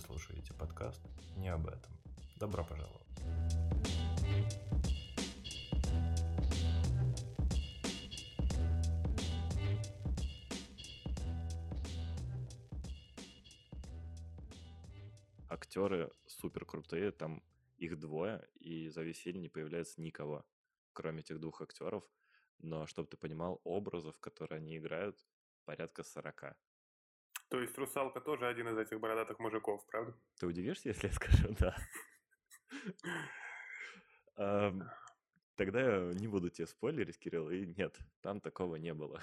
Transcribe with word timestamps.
Слушаете 0.00 0.54
подкаст 0.54 1.02
«Не 1.36 1.48
об 1.48 1.66
этом». 1.66 1.92
Добро 2.36 2.64
пожаловать. 2.64 3.06
Актеры 15.48 16.10
супер 16.26 16.64
крутые, 16.64 17.10
там 17.10 17.42
их 17.76 17.98
двое, 17.98 18.48
и 18.60 18.88
за 18.88 19.02
весь 19.02 19.18
фильм 19.18 19.40
не 19.40 19.48
появляется 19.48 20.00
никого, 20.00 20.46
кроме 20.92 21.20
этих 21.20 21.40
двух 21.40 21.60
актеров. 21.60 22.04
Но, 22.60 22.86
чтобы 22.86 23.08
ты 23.08 23.16
понимал, 23.16 23.60
образов, 23.64 24.18
которые 24.20 24.58
они 24.58 24.78
играют, 24.78 25.26
порядка 25.64 26.04
40. 26.04 26.56
То 27.48 27.60
есть 27.60 27.76
русалка 27.78 28.20
тоже 28.20 28.46
один 28.46 28.68
из 28.68 28.78
этих 28.78 29.00
бородатых 29.00 29.38
мужиков, 29.38 29.86
правда? 29.86 30.14
Ты 30.38 30.46
удивишься, 30.46 30.88
если 30.90 31.06
я 31.06 31.12
скажу 31.12 31.56
«да»? 31.58 31.76
Ам, 34.36 34.82
Тогда 35.58 35.80
я 35.80 36.12
не 36.14 36.28
буду 36.28 36.50
тебе 36.50 36.68
спойлерить, 36.68 37.18
Кирилл, 37.18 37.50
и 37.50 37.66
нет, 37.66 37.98
там 38.20 38.40
такого 38.40 38.76
не 38.76 38.94
было. 38.94 39.20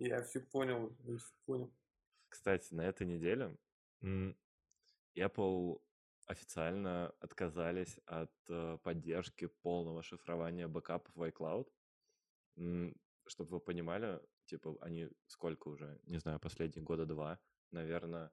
Я 0.00 0.20
все 0.24 0.40
понял, 0.40 0.92
я 1.04 1.16
все 1.18 1.32
понял. 1.46 1.72
Кстати, 2.28 2.74
на 2.74 2.80
этой 2.80 3.06
неделе 3.06 3.56
Apple 5.16 5.80
официально 6.26 7.10
отказались 7.20 8.00
от 8.06 8.32
э, 8.48 8.78
поддержки 8.82 9.46
полного 9.46 10.02
шифрования 10.02 10.66
бэкапов 10.66 11.14
в 11.14 11.22
iCloud. 11.22 11.68
Чтобы 13.26 13.50
вы 13.50 13.60
понимали, 13.60 14.20
типа 14.52 14.76
они 14.80 15.08
сколько 15.26 15.68
уже, 15.68 16.00
не 16.04 16.18
знаю, 16.18 16.38
последние 16.40 16.84
года 16.84 17.06
два, 17.06 17.40
наверное, 17.70 18.32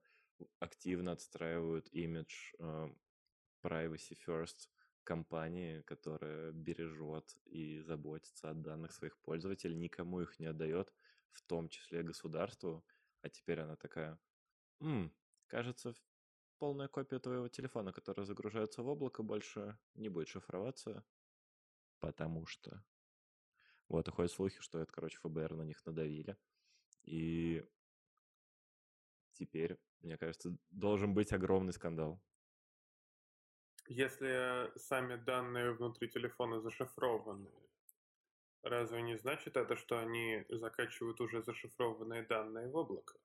активно 0.59 1.13
отстраивают 1.13 1.87
имидж 1.93 2.53
э, 2.59 2.89
privacy 3.63 4.17
first 4.27 4.69
компании, 5.03 5.81
которая 5.81 6.51
бережет 6.51 7.37
и 7.45 7.79
заботится 7.81 8.49
о 8.49 8.53
данных 8.53 8.91
своих 8.93 9.17
пользователей, 9.19 9.75
никому 9.75 10.21
их 10.21 10.39
не 10.39 10.47
отдает, 10.47 10.93
в 11.31 11.41
том 11.41 11.69
числе 11.69 12.03
государству. 12.03 12.85
А 13.21 13.29
теперь 13.29 13.61
она 13.61 13.75
такая, 13.77 14.19
«М, 14.81 15.13
кажется, 15.47 15.95
полная 16.59 16.87
копия 16.89 17.19
твоего 17.19 17.49
телефона, 17.49 17.93
которая 17.93 18.25
загружается 18.25 18.83
в 18.83 18.87
облако, 18.89 19.23
больше 19.23 19.79
не 19.95 20.09
будет 20.09 20.29
шифроваться, 20.29 21.05
потому 21.99 22.45
что... 22.45 22.83
Вот, 23.89 24.07
и 24.07 24.11
ходят 24.11 24.31
слухи, 24.31 24.61
что 24.61 24.79
это, 24.79 24.91
короче, 24.91 25.17
ФБР 25.17 25.55
на 25.55 25.63
них 25.63 25.83
надавили. 25.85 26.37
И 27.03 27.65
теперь, 29.33 29.77
мне 30.01 30.17
кажется, 30.17 30.55
должен 30.69 31.13
быть 31.13 31.33
огромный 31.33 31.73
скандал. 31.73 32.21
Если 33.87 34.71
сами 34.77 35.15
данные 35.15 35.71
внутри 35.73 36.07
телефона 36.07 36.61
зашифрованы, 36.61 37.49
разве 38.61 39.01
не 39.01 39.17
значит 39.17 39.57
это, 39.57 39.75
что 39.75 39.97
они 39.97 40.45
закачивают 40.49 41.19
уже 41.19 41.41
зашифрованные 41.41 42.21
данные 42.21 42.69
в 42.69 42.75
облако? 42.75 43.17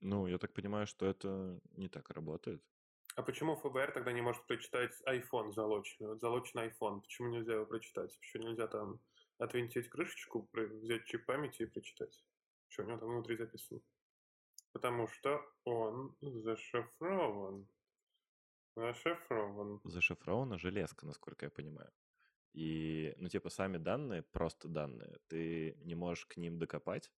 Ну, 0.00 0.28
я 0.28 0.38
так 0.38 0.52
понимаю, 0.52 0.86
что 0.86 1.06
это 1.06 1.58
не 1.76 1.88
так 1.88 2.10
работает. 2.10 2.62
А 3.16 3.22
почему 3.22 3.56
ФБР 3.56 3.90
тогда 3.90 4.12
не 4.12 4.22
может 4.22 4.46
прочитать 4.46 4.92
iPhone 5.08 5.50
залоченный? 5.50 6.10
Вот 6.10 6.20
залоченный 6.20 6.68
iPhone, 6.68 7.00
почему 7.00 7.30
нельзя 7.30 7.54
его 7.54 7.66
прочитать? 7.66 8.16
Почему 8.20 8.44
нельзя 8.44 8.68
там 8.68 9.00
отвинтить 9.38 9.88
крышечку, 9.88 10.48
взять 10.52 11.04
чип 11.06 11.26
памяти 11.26 11.62
и 11.62 11.66
прочитать? 11.66 12.24
Что 12.68 12.82
у 12.82 12.86
него 12.86 12.98
там 12.98 13.08
внутри 13.08 13.36
записано? 13.36 13.80
Потому 14.72 15.08
что 15.08 15.42
он 15.64 16.16
зашифрован. 16.20 17.68
Зашифрован. 18.76 19.80
Зашифрована 19.84 20.58
железка, 20.58 21.06
насколько 21.06 21.46
я 21.46 21.50
понимаю. 21.50 21.90
И, 22.52 23.14
ну, 23.18 23.28
типа, 23.28 23.50
сами 23.50 23.78
данные, 23.78 24.22
просто 24.22 24.68
данные, 24.68 25.18
ты 25.28 25.76
не 25.82 25.94
можешь 25.94 26.26
к 26.26 26.36
ним 26.36 26.58
докопать, 26.58 27.10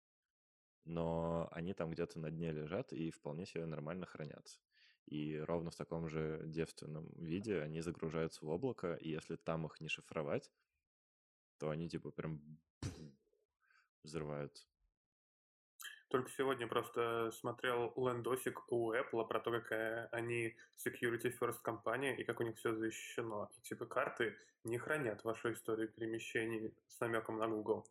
но 0.86 1.47
они 1.51 1.74
там 1.74 1.91
где-то 1.91 2.19
на 2.19 2.31
дне 2.31 2.51
лежат 2.51 2.94
и 2.94 3.12
вполне 3.12 3.46
себе 3.46 3.66
нормально 3.66 4.06
хранятся. 4.06 4.59
И 5.06 5.38
ровно 5.38 5.72
в 5.72 5.75
таком 5.75 6.07
же 6.07 6.41
девственном 6.46 7.09
виде 7.16 7.62
они 7.62 7.81
загружаются 7.81 8.46
в 8.46 8.50
облако, 8.50 8.96
и 8.96 9.09
если 9.09 9.36
там 9.36 9.66
их 9.66 9.80
не 9.81 9.88
шифровать, 9.88 10.51
то 11.59 11.70
они 11.70 11.90
типа 11.90 12.12
прям 12.12 12.42
взрываются. 14.03 14.66
Только 16.09 16.31
сегодня 16.31 16.68
просто 16.68 17.30
смотрел 17.31 17.94
лендосик 17.96 18.72
у 18.72 18.94
Apple 18.94 19.28
про 19.28 19.40
то, 19.40 19.52
какая 19.52 20.08
они 20.08 20.56
security 20.75 21.31
first 21.40 21.62
компания 21.62 22.18
и 22.18 22.24
как 22.24 22.40
у 22.40 22.44
них 22.44 22.58
все 22.58 22.74
защищено. 22.74 23.52
И 23.58 23.62
типа 23.62 23.86
карты 23.86 24.36
не 24.64 24.80
хранят 24.80 25.24
вашу 25.24 25.53
историю 25.53 25.88
перемещений 25.90 26.74
с 26.88 27.00
намеком 27.00 27.38
на 27.38 27.48
Google. 27.48 27.88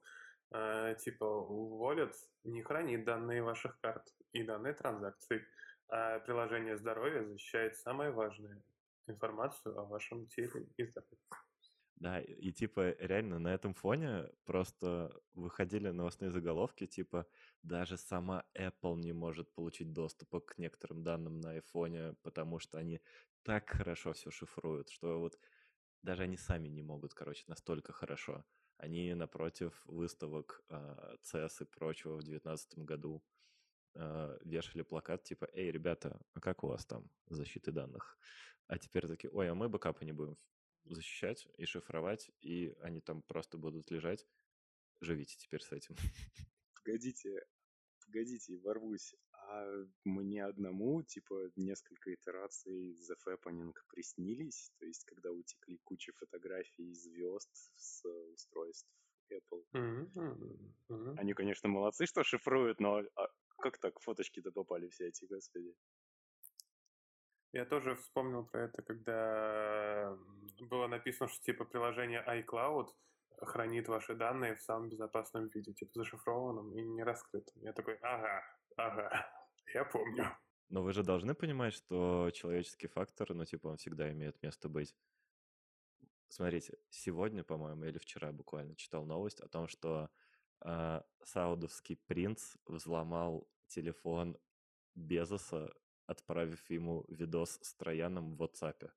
А, 0.51 0.95
типа 0.95 1.25
Wallet 1.25 2.13
не 2.43 2.63
хранит 2.63 3.05
данные 3.05 3.43
ваших 3.43 3.79
карт 3.81 4.13
и 4.33 4.43
данные 4.43 4.75
транзакций. 4.75 5.45
А 5.89 6.19
приложение 6.19 6.77
здоровья 6.77 7.23
защищает 7.23 7.77
самое 7.77 8.11
важное 8.11 8.61
информацию 9.07 9.79
о 9.79 9.85
вашем 9.85 10.27
теле 10.27 10.67
и 10.77 10.85
здоровье. 10.85 11.19
Да, 12.01 12.21
и 12.21 12.53
типа 12.53 12.95
реально 13.01 13.41
на 13.41 13.49
этом 13.49 13.75
фоне 13.75 14.31
просто 14.45 15.13
выходили 15.35 15.91
новостные 15.91 16.31
заголовки, 16.31 16.87
типа 16.87 17.27
даже 17.65 17.97
сама 17.97 18.45
Apple 18.57 19.01
не 19.01 19.13
может 19.13 19.53
получить 19.53 19.93
доступа 19.93 20.41
к 20.41 20.59
некоторым 20.59 21.03
данным 21.03 21.41
на 21.41 21.51
айфоне, 21.51 22.15
потому 22.23 22.61
что 22.61 22.79
они 22.79 23.01
так 23.43 23.69
хорошо 23.71 24.13
все 24.13 24.31
шифруют, 24.31 24.91
что 24.91 25.19
вот 25.19 25.41
даже 26.03 26.23
они 26.23 26.37
сами 26.37 26.69
не 26.69 26.83
могут, 26.83 27.15
короче, 27.15 27.43
настолько 27.49 27.93
хорошо. 27.93 28.45
Они 28.77 29.13
напротив 29.15 29.83
выставок 29.87 30.63
а, 30.69 31.17
CES 31.25 31.63
и 31.63 31.65
прочего 31.65 32.15
в 32.15 32.23
2019 32.23 32.79
году 32.79 33.25
а, 33.97 34.39
вешали 34.45 34.83
плакат 34.83 35.25
типа 35.25 35.49
«Эй, 35.53 35.73
ребята, 35.73 36.21
а 36.35 36.41
как 36.41 36.63
у 36.63 36.69
вас 36.69 36.87
там 36.87 37.11
с 37.29 37.35
защитой 37.35 37.73
данных?» 37.73 38.19
А 38.69 38.79
теперь 38.79 39.09
такие 39.09 39.31
«Ой, 39.31 39.51
а 39.51 39.55
мы 39.57 39.69
бэкапы 39.69 40.05
не 40.05 40.13
будем 40.13 40.39
защищать 40.95 41.49
и 41.57 41.65
шифровать, 41.67 42.31
и 42.41 42.75
они 42.81 43.01
там 43.01 43.23
просто 43.23 43.59
будут 43.59 43.91
лежать. 43.91 44.27
Живите 45.01 45.37
теперь 45.37 45.63
с 45.63 45.73
этим». 45.73 45.97
Погодите, 46.75 47.45
погодите, 48.07 48.57
ворвусь. 48.59 49.15
А 49.33 49.87
мне 50.05 50.45
одному, 50.45 51.03
типа, 51.03 51.51
несколько 51.57 52.15
итераций 52.15 52.95
The 52.95 53.17
Fappening 53.27 53.75
приснились? 53.89 54.73
То 54.79 54.87
есть, 54.87 55.05
когда 55.05 55.31
утекли 55.31 55.79
куча 55.85 56.13
фотографий 56.13 56.93
звезд 56.95 57.51
с 57.77 58.05
устройств 58.33 58.89
Apple. 59.31 59.65
Мгм, 59.73 60.75
мгм. 60.89 61.19
Они, 61.19 61.35
конечно, 61.35 61.69
молодцы, 61.69 62.07
что 62.07 62.25
шифруют, 62.25 62.81
но 62.81 63.03
а 63.17 63.29
как 63.59 63.79
так 63.79 64.01
фоточки-то 64.01 64.53
попали 64.53 64.89
все 64.89 65.09
эти, 65.09 65.25
господи? 65.27 65.75
Я 67.59 67.65
тоже 67.65 67.97
вспомнил 67.97 68.45
про 68.45 68.67
это, 68.67 68.83
когда 68.83 70.17
было 70.61 70.87
написано, 70.87 71.29
что 71.29 71.43
типа 71.43 71.65
приложение 71.65 72.25
iCloud 72.25 72.87
хранит 73.43 73.89
ваши 73.89 74.15
данные 74.15 74.55
в 74.55 74.63
самом 74.63 74.89
безопасном 74.89 75.49
виде, 75.49 75.73
типа 75.73 75.91
зашифрованном 75.93 76.73
и 76.73 76.81
не 76.83 77.03
раскрытом. 77.03 77.61
Я 77.61 77.73
такой, 77.73 77.97
ага, 77.97 78.45
ага, 78.77 79.27
я 79.75 79.85
помню. 79.85 80.39
Но 80.69 80.85
вы 80.85 80.93
же 80.93 81.03
должны 81.03 81.35
понимать, 81.35 81.75
что 81.75 82.31
человеческий 82.33 82.87
фактор, 82.87 83.35
ну, 83.35 83.45
типа, 83.45 83.67
он 83.67 83.77
всегда 83.77 84.09
имеет 84.13 84.41
место 84.41 84.69
быть. 84.69 84.95
Смотрите, 86.29 86.79
сегодня, 86.91 87.43
по-моему, 87.43 87.87
или 87.87 87.99
вчера 87.99 88.31
буквально 88.31 88.77
читал 88.77 89.05
новость 89.05 89.41
о 89.41 89.49
том, 89.49 89.67
что 89.67 90.11
а, 90.61 91.05
саудовский 91.25 91.97
принц 92.07 92.55
взломал 92.67 93.51
телефон 93.67 94.39
Безоса, 94.95 95.73
отправив 96.09 96.71
ему 96.71 97.05
видос 97.09 97.59
с 97.63 97.75
Трояном 97.75 98.35
в 98.35 98.43
WhatsApp. 98.43 98.91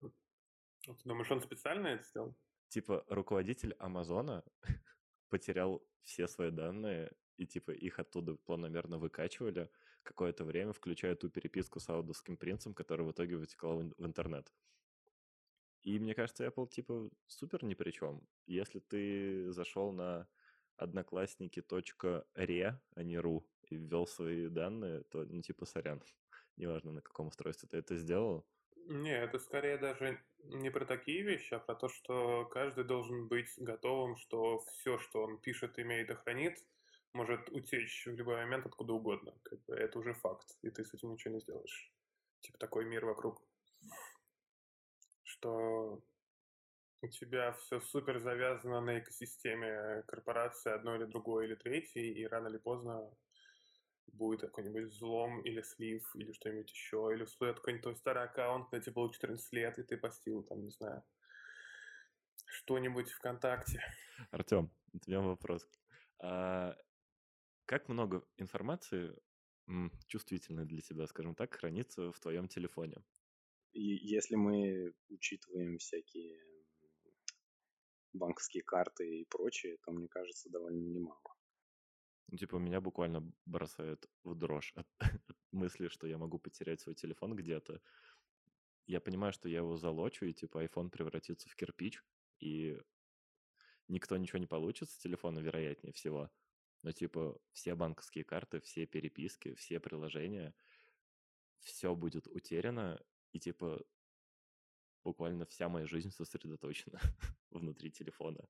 Ты 0.00 0.92
думаешь, 1.04 1.30
он 1.30 1.40
специально 1.40 1.88
это 1.88 2.04
сделал? 2.04 2.36
Типа, 2.68 3.04
руководитель 3.08 3.74
Амазона 3.78 4.44
потерял 5.28 5.82
все 6.02 6.28
свои 6.28 6.50
данные, 6.50 7.12
и 7.36 7.46
типа 7.46 7.70
их 7.70 7.98
оттуда 7.98 8.34
планомерно 8.34 8.98
выкачивали 8.98 9.70
какое-то 10.02 10.44
время, 10.44 10.72
включая 10.72 11.16
ту 11.16 11.30
переписку 11.30 11.80
с 11.80 11.84
саудовским 11.84 12.36
принцем, 12.36 12.74
которая 12.74 13.06
в 13.06 13.12
итоге 13.12 13.36
вытекла 13.36 13.74
в 13.74 14.04
интернет. 14.04 14.52
И 15.82 15.98
мне 15.98 16.14
кажется, 16.14 16.44
Apple 16.44 16.68
типа 16.68 17.10
супер 17.26 17.64
ни 17.64 17.74
при 17.74 17.92
чем. 17.92 18.26
Если 18.46 18.80
ты 18.80 19.52
зашел 19.52 19.92
на 19.92 20.28
одноклассники.ре, 20.76 22.80
а 22.94 23.02
не 23.02 23.18
ру, 23.18 23.48
и 23.70 23.76
ввел 23.76 24.06
свои 24.06 24.48
данные, 24.48 25.02
то, 25.04 25.24
ну, 25.24 25.42
типа, 25.42 25.66
сорян. 25.66 26.02
Неважно, 26.56 26.92
на 26.92 27.02
каком 27.02 27.28
устройстве 27.28 27.68
ты 27.68 27.78
это 27.78 27.96
сделал. 27.96 28.46
Не, 28.88 29.18
это 29.18 29.38
скорее 29.38 29.78
даже 29.78 30.20
не 30.44 30.70
про 30.70 30.84
такие 30.84 31.22
вещи, 31.22 31.54
а 31.54 31.58
про 31.58 31.74
то, 31.74 31.88
что 31.88 32.46
каждый 32.46 32.84
должен 32.84 33.26
быть 33.26 33.52
готовым, 33.56 34.16
что 34.16 34.60
все, 34.60 34.98
что 34.98 35.24
он 35.24 35.38
пишет, 35.38 35.78
имеет 35.78 36.10
и 36.10 36.14
хранит, 36.14 36.64
может 37.12 37.48
утечь 37.50 38.06
в 38.06 38.14
любой 38.14 38.36
момент 38.36 38.66
откуда 38.66 38.92
угодно. 38.92 39.34
Как 39.42 39.64
бы 39.64 39.74
это 39.74 39.98
уже 39.98 40.14
факт, 40.14 40.56
и 40.62 40.70
ты 40.70 40.84
с 40.84 40.94
этим 40.94 41.10
ничего 41.10 41.34
не 41.34 41.40
сделаешь. 41.40 41.92
Типа 42.40 42.58
такой 42.58 42.84
мир 42.84 43.04
вокруг. 43.06 43.42
Что 45.24 46.00
у 47.02 47.08
тебя 47.08 47.52
все 47.52 47.80
супер 47.80 48.20
завязано 48.20 48.80
на 48.80 48.98
экосистеме 48.98 50.02
корпорации 50.06 50.72
одной 50.72 50.98
или 50.98 51.04
другой 51.06 51.46
или 51.46 51.54
третьей, 51.54 52.12
и 52.12 52.26
рано 52.26 52.48
или 52.48 52.58
поздно 52.58 53.10
будет 54.16 54.40
какой-нибудь 54.40 54.84
взлом 54.84 55.40
или 55.42 55.62
слив, 55.62 56.16
или 56.16 56.32
что-нибудь 56.32 56.70
еще, 56.70 57.10
или 57.12 57.24
всплывет 57.24 57.56
какой-нибудь 57.56 57.82
твой 57.82 57.96
старый 57.96 58.24
аккаунт, 58.24 58.68
когда 58.68 58.82
тебе 58.82 58.92
было 58.94 59.12
14 59.12 59.52
лет, 59.52 59.78
и 59.78 59.82
ты 59.82 59.96
постил 59.96 60.42
там, 60.42 60.64
не 60.64 60.70
знаю, 60.70 61.02
что-нибудь 62.46 63.10
ВКонтакте. 63.10 63.80
Артем, 64.30 64.70
у 64.92 64.98
меня 65.06 65.20
вопрос. 65.20 65.68
А 66.18 66.76
как 67.66 67.88
много 67.88 68.26
информации 68.38 69.14
чувствительной 70.06 70.64
для 70.64 70.80
тебя, 70.80 71.06
скажем 71.06 71.34
так, 71.34 71.54
хранится 71.54 72.12
в 72.12 72.20
твоем 72.20 72.48
телефоне? 72.48 72.96
И 73.72 73.82
если 73.82 74.36
мы 74.36 74.94
учитываем 75.08 75.76
всякие 75.78 76.40
банковские 78.14 78.62
карты 78.62 79.20
и 79.20 79.24
прочее, 79.26 79.76
то, 79.84 79.92
мне 79.92 80.08
кажется, 80.08 80.48
довольно 80.48 80.80
немало. 80.80 81.35
Ну, 82.28 82.36
типа, 82.36 82.56
меня 82.56 82.80
буквально 82.80 83.22
бросает 83.44 84.08
в 84.24 84.34
дрожь 84.34 84.72
от, 84.74 84.86
мысли, 85.52 85.88
что 85.88 86.06
я 86.06 86.18
могу 86.18 86.38
потерять 86.38 86.80
свой 86.80 86.94
телефон 86.94 87.36
где-то. 87.36 87.80
Я 88.86 89.00
понимаю, 89.00 89.32
что 89.32 89.48
я 89.48 89.58
его 89.58 89.76
залочу, 89.76 90.26
и, 90.26 90.32
типа, 90.32 90.64
iPhone 90.64 90.90
превратится 90.90 91.48
в 91.48 91.56
кирпич, 91.56 92.02
и 92.40 92.78
никто 93.88 94.16
ничего 94.16 94.38
не 94.38 94.46
получит 94.46 94.90
с 94.90 94.98
телефона, 94.98 95.40
вероятнее 95.40 95.92
всего. 95.92 96.30
Но, 96.82 96.92
типа, 96.92 97.38
все 97.52 97.74
банковские 97.74 98.24
карты, 98.24 98.60
все 98.60 98.86
переписки, 98.86 99.54
все 99.54 99.80
приложения, 99.80 100.54
все 101.60 101.94
будет 101.94 102.26
утеряно, 102.28 103.00
и, 103.32 103.40
типа, 103.40 103.84
буквально 105.04 105.46
вся 105.46 105.68
моя 105.68 105.86
жизнь 105.86 106.10
сосредоточена 106.10 107.00
внутри 107.50 107.90
телефона. 107.90 108.48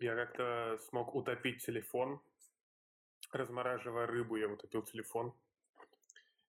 Я 0.00 0.14
как-то 0.14 0.78
смог 0.88 1.14
утопить 1.14 1.64
телефон 1.64 2.20
размораживая 3.32 4.06
рыбу, 4.06 4.36
я 4.36 4.48
утопил 4.48 4.82
телефон. 4.82 5.34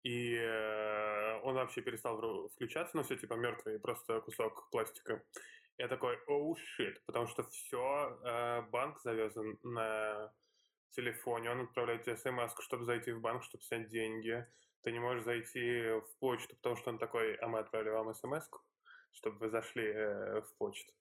И 0.02 0.34
э, 0.34 1.40
он 1.42 1.54
вообще 1.54 1.80
перестал 1.80 2.48
включаться, 2.50 2.96
но 2.96 3.02
все 3.02 3.16
типа 3.16 3.34
мертвый, 3.34 3.78
просто 3.78 4.20
кусок 4.20 4.68
пластика. 4.70 5.22
Я 5.78 5.88
такой, 5.88 6.18
оу, 6.26 6.56
шит, 6.56 7.02
потому 7.06 7.26
что 7.26 7.42
все, 7.44 8.18
э, 8.22 8.62
банк 8.70 9.00
завязан 9.00 9.58
на 9.62 10.32
телефоне, 10.90 11.50
он 11.50 11.62
отправляет 11.62 12.04
тебе 12.04 12.16
смс 12.16 12.54
чтобы 12.60 12.84
зайти 12.84 13.12
в 13.12 13.20
банк, 13.20 13.42
чтобы 13.42 13.64
снять 13.64 13.88
деньги. 13.88 14.46
Ты 14.82 14.92
не 14.92 15.00
можешь 15.00 15.24
зайти 15.24 15.88
в 15.88 16.18
почту, 16.20 16.54
потому 16.56 16.76
что 16.76 16.90
он 16.90 16.98
такой, 16.98 17.34
а 17.36 17.48
мы 17.48 17.58
отправили 17.60 17.90
вам 17.90 18.14
смс 18.14 18.48
чтобы 19.12 19.38
вы 19.38 19.48
зашли 19.48 19.84
э, 19.84 20.42
в 20.42 20.56
почту. 20.58 20.92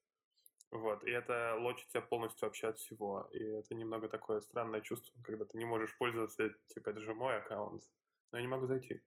Вот, 0.73 1.03
и 1.03 1.11
это 1.11 1.55
лочит 1.59 1.87
тебя 1.89 2.01
полностью 2.01 2.47
вообще 2.47 2.69
от 2.69 2.79
всего. 2.79 3.29
И 3.31 3.37
это 3.37 3.75
немного 3.75 4.09
такое 4.09 4.41
странное 4.41 4.81
чувство, 4.81 5.13
когда 5.23 5.45
ты 5.45 5.59
не 5.59 5.65
можешь 5.65 5.95
пользоваться, 5.99 6.49
типа, 6.73 6.89
это 6.89 6.99
же 6.99 7.13
мой 7.13 7.37
аккаунт, 7.37 7.83
но 8.31 8.39
я 8.39 8.41
не 8.41 8.47
могу 8.47 8.65
зайти, 8.65 8.99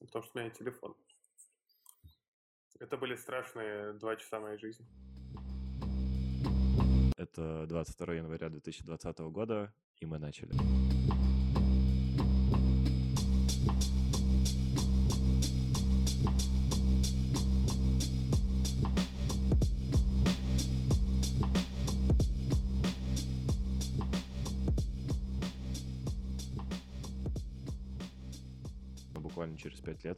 потому 0.00 0.24
что 0.24 0.38
у 0.38 0.40
меня 0.40 0.50
телефон. 0.50 0.96
Это 2.80 2.96
были 2.96 3.14
страшные 3.14 3.92
два 3.92 4.16
часа 4.16 4.40
моей 4.40 4.58
жизни. 4.58 4.86
Это 7.18 7.66
22 7.66 8.14
января 8.14 8.48
2020 8.48 9.18
года, 9.18 9.74
и 10.00 10.06
мы 10.06 10.18
начали. 10.18 10.52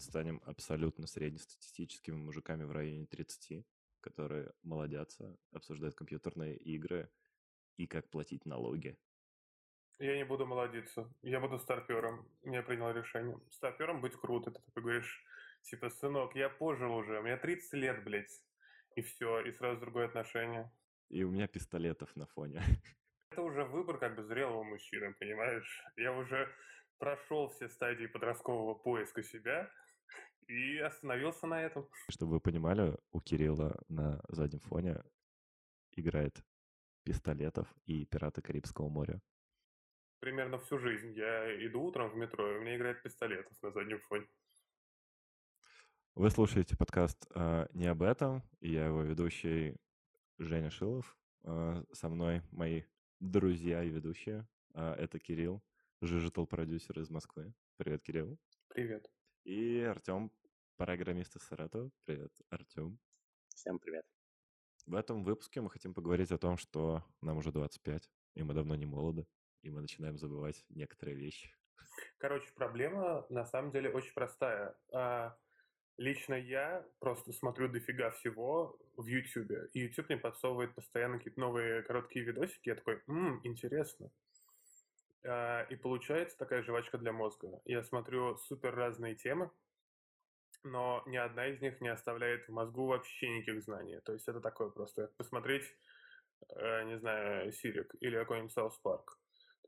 Станем 0.08 0.40
абсолютно 0.46 1.06
среднестатистическими 1.06 2.16
мужиками 2.16 2.64
в 2.64 2.72
районе 2.72 3.06
30, 3.06 3.66
которые 4.00 4.52
молодятся, 4.62 5.36
обсуждают 5.52 5.94
компьютерные 5.94 6.56
игры 6.56 7.10
и 7.76 7.86
как 7.86 8.10
платить 8.10 8.46
налоги. 8.46 8.98
Я 9.98 10.16
не 10.16 10.24
буду 10.24 10.46
молодиться. 10.46 11.12
Я 11.22 11.40
буду 11.40 11.58
старпером. 11.58 12.26
Я 12.42 12.62
принял 12.62 12.90
решение. 12.90 13.38
Старпером 13.50 14.00
быть 14.00 14.14
круто. 14.14 14.50
Ты 14.50 14.60
такой 14.60 14.82
говоришь, 14.82 15.24
типа, 15.62 15.90
сынок, 15.90 16.36
я 16.36 16.48
пожил 16.48 16.94
уже, 16.94 17.18
у 17.18 17.22
меня 17.22 17.36
30 17.36 17.72
лет, 17.74 18.04
блядь. 18.04 18.42
И 18.94 19.02
все, 19.02 19.40
и 19.40 19.52
сразу 19.52 19.80
другое 19.80 20.06
отношение. 20.06 20.70
И 21.08 21.24
у 21.24 21.30
меня 21.30 21.48
пистолетов 21.48 22.14
на 22.16 22.26
фоне. 22.26 22.62
Это 23.30 23.42
уже 23.42 23.64
выбор 23.64 23.98
как 23.98 24.14
бы 24.14 24.22
зрелого 24.22 24.62
мужчины, 24.62 25.14
понимаешь? 25.18 25.82
Я 25.96 26.12
уже 26.12 26.48
прошел 26.98 27.48
все 27.48 27.68
стадии 27.68 28.06
подросткового 28.06 28.74
поиска 28.74 29.22
себя 29.22 29.70
и 30.48 30.78
остановился 30.78 31.46
на 31.46 31.62
этом. 31.62 31.88
Чтобы 32.08 32.32
вы 32.32 32.40
понимали, 32.40 32.96
у 33.12 33.20
Кирилла 33.20 33.76
на 33.88 34.20
заднем 34.28 34.60
фоне 34.60 35.02
играет 35.92 36.42
пистолетов 37.04 37.72
и 37.84 38.04
пираты 38.06 38.42
Карибского 38.42 38.88
моря. 38.88 39.20
Примерно 40.20 40.58
всю 40.58 40.78
жизнь 40.78 41.12
я 41.12 41.66
иду 41.66 41.82
утром 41.82 42.10
в 42.10 42.16
метро, 42.16 42.50
и 42.50 42.58
у 42.58 42.60
меня 42.60 42.76
играет 42.76 43.02
пистолетов 43.02 43.56
на 43.62 43.70
заднем 43.70 44.00
фоне. 44.00 44.26
Вы 46.14 46.30
слушаете 46.30 46.76
подкаст 46.76 47.26
э, 47.34 47.66
«Не 47.74 47.86
об 47.86 48.02
этом», 48.02 48.42
и 48.60 48.72
я 48.72 48.86
его 48.86 49.02
ведущий 49.02 49.76
Женя 50.38 50.70
Шилов. 50.70 51.16
Э, 51.44 51.84
со 51.92 52.08
мной 52.08 52.42
мои 52.50 52.82
друзья 53.20 53.84
и 53.84 53.88
ведущие. 53.88 54.48
Э, 54.74 54.94
это 54.94 55.20
Кирилл, 55.20 55.62
жижитал-продюсер 56.00 56.98
из 56.98 57.10
Москвы. 57.10 57.54
Привет, 57.76 58.02
Кирилл. 58.02 58.36
Привет. 58.68 59.08
И 59.44 59.80
Артем, 59.80 60.32
программист 60.78 61.34
из 61.34 61.42
Саратова. 61.42 61.90
Привет, 62.04 62.32
Артем. 62.50 63.00
Всем 63.48 63.80
привет. 63.80 64.06
В 64.86 64.94
этом 64.94 65.24
выпуске 65.24 65.60
мы 65.60 65.70
хотим 65.70 65.92
поговорить 65.92 66.30
о 66.30 66.38
том, 66.38 66.56
что 66.56 67.02
нам 67.20 67.38
уже 67.38 67.50
25, 67.50 68.08
и 68.36 68.42
мы 68.44 68.54
давно 68.54 68.76
не 68.76 68.86
молоды, 68.86 69.26
и 69.62 69.70
мы 69.70 69.80
начинаем 69.80 70.16
забывать 70.16 70.64
некоторые 70.68 71.16
вещи. 71.16 71.52
Короче, 72.18 72.52
проблема 72.54 73.26
на 73.28 73.44
самом 73.44 73.72
деле 73.72 73.90
очень 73.90 74.14
простая. 74.14 74.78
А, 74.92 75.36
лично 75.96 76.34
я 76.34 76.86
просто 77.00 77.32
смотрю 77.32 77.68
дофига 77.68 78.12
всего 78.12 78.78
в 78.96 79.04
YouTube, 79.04 79.68
и 79.74 79.80
YouTube 79.80 80.08
мне 80.08 80.18
подсовывает 80.18 80.76
постоянно 80.76 81.18
какие-то 81.18 81.40
новые 81.40 81.82
короткие 81.82 82.24
видосики. 82.24 82.68
Я 82.68 82.76
такой, 82.76 83.02
ммм, 83.08 83.40
интересно. 83.42 84.12
А, 85.24 85.62
и 85.62 85.74
получается 85.74 86.38
такая 86.38 86.62
жвачка 86.62 86.98
для 86.98 87.12
мозга. 87.12 87.60
Я 87.64 87.82
смотрю 87.82 88.36
супер 88.36 88.76
разные 88.76 89.16
темы, 89.16 89.50
но 90.64 91.02
ни 91.06 91.16
одна 91.16 91.46
из 91.46 91.60
них 91.60 91.80
не 91.80 91.88
оставляет 91.88 92.46
в 92.46 92.52
мозгу 92.52 92.86
вообще 92.86 93.28
никаких 93.28 93.62
знаний. 93.62 94.00
То 94.04 94.12
есть 94.12 94.28
это 94.28 94.40
такое 94.40 94.70
просто 94.70 95.10
посмотреть, 95.16 95.64
э, 96.50 96.84
не 96.84 96.98
знаю, 96.98 97.52
Сирик 97.52 97.94
или 98.00 98.18
какой-нибудь 98.18 98.52
South 98.52 98.76
Park. 98.78 99.18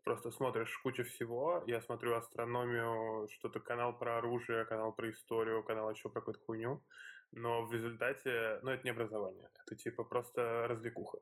Просто 0.03 0.31
смотришь 0.31 0.79
кучу 0.79 1.05
всего. 1.05 1.63
Я 1.67 1.81
смотрю 1.83 2.15
астрономию, 2.15 3.29
что-то 3.29 3.61
канал 3.61 3.99
про 3.99 4.19
оружие, 4.19 4.65
канал 4.65 4.93
про 4.93 5.11
историю, 5.11 5.63
канал 5.63 5.91
еще 5.91 6.09
про 6.09 6.21
какую-то 6.21 6.41
хуйню. 6.45 6.83
Но 7.33 7.67
в 7.67 7.73
результате, 7.73 8.61
ну, 8.63 8.71
это 8.71 8.83
не 8.85 8.91
образование. 8.91 9.49
Это 9.67 9.77
типа 9.77 10.05
просто 10.05 10.67
развлекуха 10.69 11.19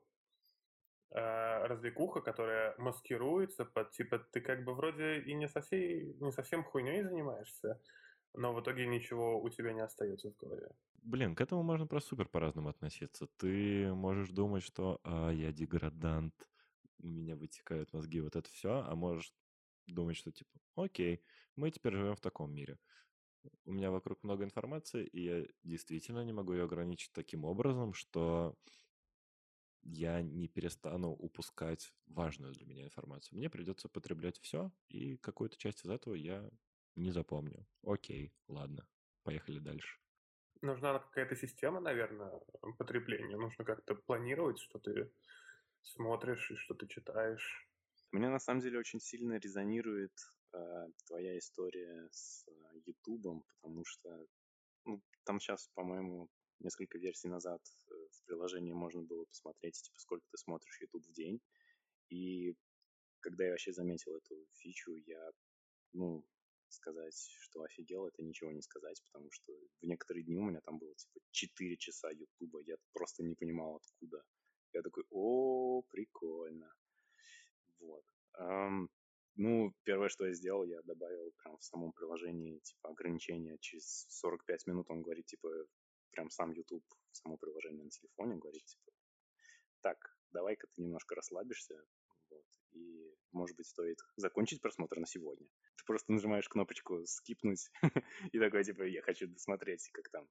э, 1.11 1.67
развлекуха, 1.67 2.21
которая 2.21 2.75
маскируется 2.79 3.65
под, 3.65 3.91
типа, 3.91 4.19
ты 4.19 4.41
как 4.41 4.65
бы 4.65 4.75
вроде 4.75 5.21
и 5.21 5.35
не 5.35 5.49
совсем, 5.49 5.81
не 6.21 6.33
совсем 6.33 6.65
хуйней 6.65 7.03
занимаешься, 7.03 7.81
но 8.35 8.53
в 8.53 8.61
итоге 8.61 8.87
ничего 8.87 9.41
у 9.41 9.49
тебя 9.49 9.73
не 9.73 9.81
остается 9.81 10.31
в 10.31 10.37
голове. 10.37 10.69
Блин, 11.03 11.35
к 11.35 11.41
этому 11.41 11.63
можно 11.63 11.87
просто 11.87 12.11
супер 12.11 12.29
по-разному 12.29 12.69
относиться. 12.69 13.27
Ты 13.39 13.93
можешь 13.95 14.31
думать, 14.31 14.63
что 14.63 15.01
а, 15.05 15.31
я 15.31 15.53
деградант, 15.53 16.35
у 16.99 17.07
меня 17.07 17.37
вытекают 17.37 17.93
мозги, 17.93 18.21
вот 18.21 18.37
это 18.37 18.51
все, 18.51 18.83
а 18.87 18.95
можешь 18.95 19.33
думать, 19.87 20.17
что 20.17 20.33
типа, 20.33 20.51
окей, 20.77 21.23
мы 21.57 21.71
теперь 21.71 21.95
живем 21.95 22.15
в 22.17 22.21
таком 22.21 22.53
мире. 22.53 22.79
У 23.65 23.73
меня 23.73 23.91
вокруг 23.91 24.23
много 24.23 24.45
информации, 24.45 25.07
и 25.07 25.23
я 25.23 25.47
действительно 25.63 26.25
не 26.25 26.33
могу 26.33 26.53
ее 26.53 26.65
ограничить 26.65 27.13
таким 27.13 27.45
образом, 27.45 27.95
что 27.95 28.57
я 29.83 30.21
не 30.21 30.49
перестану 30.49 31.13
упускать 31.13 31.93
важную 32.07 32.53
для 32.53 32.67
меня 32.67 32.85
информацию. 32.85 33.39
Мне 33.39 33.49
придется 33.49 33.89
потреблять 33.89 34.39
все, 34.41 34.71
и 34.89 35.17
какую-то 35.17 35.57
часть 35.57 35.85
из 35.85 35.91
этого 35.91 36.15
я 36.15 36.51
не 36.97 37.11
запомню. 37.11 37.67
Окей, 37.83 38.33
ладно, 38.49 38.87
поехали 39.23 39.59
дальше. 39.59 39.99
Нужна 40.61 40.99
какая-то 40.99 41.37
система, 41.37 41.81
наверное, 41.81 42.41
потребления. 42.79 43.37
Нужно 43.37 43.65
как-то 43.65 43.95
планировать, 43.95 44.59
что 44.59 44.79
ты 44.79 45.13
смотришь 45.83 46.51
и 46.51 46.57
что 46.57 46.75
ты 46.75 46.89
читаешь. 46.89 47.69
Мне 48.11 48.29
на 48.29 48.39
самом 48.39 48.61
деле 48.61 48.79
очень 48.79 49.01
сильно 49.01 49.39
резонирует 49.39 50.13
э, 50.53 50.59
твоя 51.07 51.39
история 51.39 52.09
с 52.11 52.47
э, 52.49 52.53
Ютубом, 52.87 53.45
потому 53.55 53.85
что 53.85 54.27
ну, 54.85 55.03
там 55.25 55.39
сейчас, 55.39 55.69
по-моему, 55.75 56.29
несколько 56.61 56.99
версий 56.99 57.29
назад 57.29 57.61
э, 57.91 57.95
в 58.11 58.25
приложении 58.25 58.73
можно 58.73 59.03
было 59.03 59.25
посмотреть, 59.27 59.81
типа, 59.83 60.01
сколько 60.01 60.27
ты 60.31 60.39
смотришь 60.39 60.81
YouTube 60.81 61.07
в 61.07 61.13
день. 61.13 61.41
И 62.09 62.57
когда 63.21 63.45
я 63.45 63.51
вообще 63.51 63.73
заметил 63.73 64.17
эту 64.17 64.47
фичу, 64.57 64.95
я, 65.07 65.31
ну, 65.93 66.25
сказать, 66.73 67.17
что 67.41 67.63
офигел, 67.63 68.07
это 68.07 68.23
ничего 68.23 68.51
не 68.51 68.63
сказать, 68.63 69.03
потому 69.05 69.31
что 69.31 69.53
в 69.81 69.87
некоторые 69.87 70.25
дни 70.25 70.39
у 70.39 70.45
меня 70.45 70.61
там 70.61 70.79
было 70.79 70.95
типа 70.95 71.21
4 71.31 71.77
часа 71.77 72.11
Ютуба, 72.11 72.61
я 72.63 72.77
просто 72.93 73.23
не 73.23 73.35
понимал 73.35 73.77
откуда. 73.77 74.23
Я 74.73 74.83
такой, 74.83 75.05
о, 75.11 75.83
прикольно. 75.91 76.73
Вот. 77.81 78.05
Um, 78.39 78.89
ну, 79.37 79.73
первое, 79.85 80.09
что 80.09 80.27
я 80.27 80.35
сделал, 80.35 80.65
я 80.65 80.83
добавил 80.83 81.33
прям 81.43 81.57
в 81.59 81.65
самом 81.65 81.93
приложении, 81.93 82.59
типа, 82.59 82.91
ограничение. 82.91 83.57
Через 83.61 84.07
45 84.09 84.67
минут 84.67 84.91
он 84.91 85.03
говорит, 85.03 85.27
типа, 85.27 85.49
прям 86.11 86.29
сам 86.29 86.51
YouTube, 86.51 86.85
само 87.13 87.37
приложение 87.37 87.85
на 87.85 87.91
телефоне 87.91 88.37
говорит, 88.37 88.65
типа, 88.65 88.91
так, 89.81 89.97
давай-ка 90.33 90.67
ты 90.67 90.83
немножко 90.83 91.15
расслабишься, 91.15 91.81
вот, 92.31 92.45
и, 92.73 93.15
может 93.31 93.57
быть, 93.57 93.69
стоит 93.69 93.99
закончить 94.17 94.61
просмотр 94.61 94.99
на 94.99 95.07
сегодня. 95.07 95.49
Ты 95.79 95.85
просто 95.85 96.13
нажимаешь 96.13 96.49
кнопочку 96.49 97.07
«скипнуть» 97.07 97.71
и 98.33 98.39
такой, 98.39 98.65
типа, 98.65 98.83
я 98.83 99.01
хочу 99.03 99.29
досмотреть, 99.29 99.89
как 99.93 100.09
там. 100.11 100.29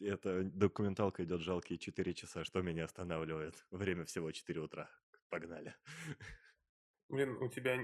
Эта 0.00 0.42
документалка 0.42 1.22
идет 1.22 1.40
жалкие 1.40 1.78
4 1.78 2.14
часа. 2.14 2.44
Что 2.44 2.60
меня 2.60 2.84
останавливает? 2.84 3.64
Время 3.70 4.04
всего 4.04 4.32
4 4.32 4.60
утра. 4.60 4.90
Погнали. 5.28 5.76
Блин, 7.08 7.36
у 7.40 7.48
тебя 7.48 7.78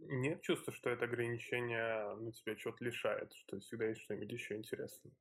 нет 0.00 0.40
чувства, 0.42 0.72
что 0.72 0.88
это 0.88 1.04
ограничение 1.04 2.16
ну, 2.16 2.32
тебя 2.32 2.54
чего-то 2.56 2.82
лишает, 2.82 3.32
что 3.34 3.60
всегда 3.60 3.86
есть 3.88 4.00
что-нибудь 4.02 4.32
еще 4.32 4.56
интересное? 4.56 5.12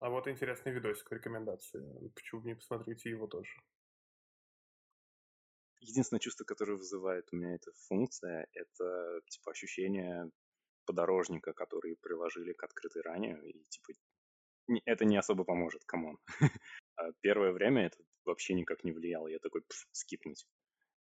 А 0.00 0.10
вот 0.10 0.28
интересный 0.28 0.72
видосик, 0.72 1.10
рекомендации. 1.10 2.10
Почему 2.14 2.42
бы 2.42 2.48
не 2.48 2.54
посмотреть 2.54 3.04
его 3.06 3.26
тоже? 3.26 3.50
Единственное 5.80 6.20
чувство, 6.20 6.44
которое 6.44 6.76
вызывает 6.76 7.28
у 7.32 7.36
меня 7.36 7.54
эта 7.54 7.70
функция, 7.88 8.46
это 8.52 9.20
типа 9.28 9.52
ощущение 9.52 10.30
подорожника, 10.86 11.52
который 11.52 11.96
приложили 11.96 12.52
к 12.52 12.64
открытой 12.64 13.02
ране, 13.02 13.38
и 13.44 13.64
типа 13.68 13.92
это 14.84 15.04
не 15.04 15.16
особо 15.16 15.44
поможет, 15.44 15.84
come 15.84 16.03
on. 16.03 16.18
А 16.96 17.12
первое 17.20 17.52
время 17.52 17.86
это 17.86 17.96
вообще 18.24 18.54
никак 18.54 18.82
не 18.82 18.90
влияло. 18.90 19.28
Я 19.28 19.38
такой, 19.38 19.62
скипнуть. 19.92 20.48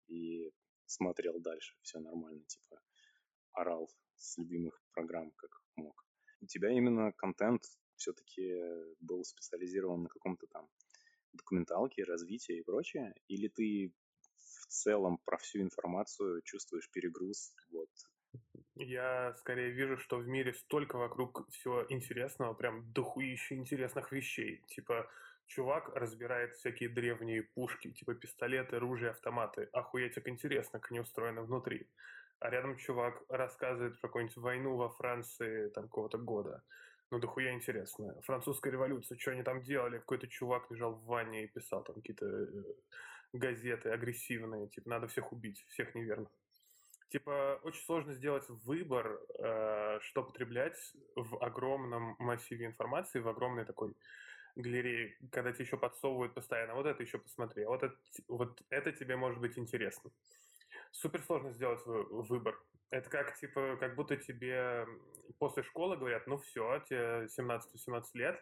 И 0.08 0.50
смотрел 0.86 1.38
дальше, 1.38 1.76
все 1.82 2.00
нормально, 2.00 2.44
типа 2.46 2.80
орал 3.52 3.88
с 4.16 4.36
любимых 4.38 4.82
программ, 4.92 5.30
как 5.36 5.50
мог. 5.76 6.04
У 6.40 6.46
тебя 6.46 6.70
именно 6.70 7.12
контент 7.12 7.62
все-таки 7.96 8.52
был 9.00 9.24
специализирован 9.24 10.02
на 10.02 10.08
каком-то 10.08 10.46
там 10.48 10.68
документалке, 11.32 12.04
развитии 12.04 12.58
и 12.58 12.62
прочее, 12.62 13.14
или 13.28 13.48
ты 13.48 13.92
целом 14.74 15.18
про 15.24 15.38
всю 15.38 15.60
информацию 15.60 16.42
чувствуешь 16.42 16.90
перегруз, 16.90 17.54
вот, 17.70 17.90
я 18.76 19.32
скорее 19.34 19.70
вижу, 19.70 19.96
что 19.96 20.16
в 20.16 20.26
мире 20.26 20.52
столько 20.52 20.98
вокруг 20.98 21.48
всего 21.50 21.86
интересного, 21.88 22.54
прям 22.54 22.92
дохуище 22.92 23.54
интересных 23.54 24.10
вещей. 24.10 24.64
Типа, 24.66 25.08
чувак 25.46 25.90
разбирает 25.94 26.54
всякие 26.54 26.88
древние 26.88 27.42
пушки, 27.42 27.92
типа 27.92 28.14
пистолеты, 28.14 28.76
оружие, 28.76 29.10
автоматы. 29.10 29.68
Охуеть, 29.72 30.14
как 30.14 30.28
интересно, 30.28 30.80
как 30.80 30.90
они 30.90 31.00
устроены 31.00 31.42
внутри. 31.42 31.88
А 32.40 32.50
рядом 32.50 32.76
чувак 32.76 33.22
рассказывает 33.28 34.00
про 34.00 34.08
какую-нибудь 34.08 34.36
войну 34.38 34.76
во 34.76 34.88
Франции 34.90 35.68
там 35.68 35.84
какого-то 35.84 36.18
года. 36.18 36.64
Ну, 37.12 37.20
дохуя 37.20 37.52
интересно. 37.52 38.20
Французская 38.22 38.72
революция, 38.72 39.16
что 39.16 39.30
они 39.30 39.44
там 39.44 39.62
делали? 39.62 39.98
Какой-то 39.98 40.26
чувак 40.26 40.68
лежал 40.70 40.94
в 40.94 41.04
ванне 41.04 41.44
и 41.44 41.48
писал 41.48 41.84
там 41.84 41.94
какие-то 41.94 42.26
э, 42.26 42.74
газеты 43.34 43.90
агрессивные, 43.90 44.68
типа, 44.68 44.88
надо 44.88 45.08
всех 45.08 45.32
убить, 45.32 45.64
всех 45.68 45.94
неверно. 45.94 46.28
Типа, 47.08 47.60
очень 47.62 47.84
сложно 47.84 48.12
сделать 48.14 48.44
выбор, 48.48 49.20
э, 49.38 49.98
что 50.00 50.22
потреблять 50.22 50.76
в 51.14 51.36
огромном 51.44 52.16
массиве 52.18 52.66
информации, 52.66 53.20
в 53.20 53.28
огромной 53.28 53.64
такой 53.64 53.94
галереи, 54.56 55.16
когда 55.30 55.52
тебе 55.52 55.64
еще 55.64 55.76
подсовывают 55.76 56.34
постоянно, 56.34 56.74
вот 56.74 56.86
это 56.86 57.02
еще 57.02 57.18
посмотри, 57.18 57.64
а 57.64 57.68
вот 57.68 57.82
это, 57.82 57.96
вот 58.28 58.62
это 58.70 58.92
тебе 58.92 59.16
может 59.16 59.40
быть 59.40 59.58
интересно. 59.58 60.10
Супер 60.92 61.22
сложно 61.22 61.52
сделать 61.52 61.80
выбор. 61.84 62.60
Это 62.90 63.10
как, 63.10 63.36
типа, 63.36 63.76
как 63.80 63.96
будто 63.96 64.16
тебе 64.16 64.86
после 65.38 65.64
школы 65.64 65.96
говорят, 65.96 66.26
ну 66.26 66.36
все, 66.38 66.80
тебе 66.88 67.26
17-18 67.26 68.02
лет, 68.14 68.40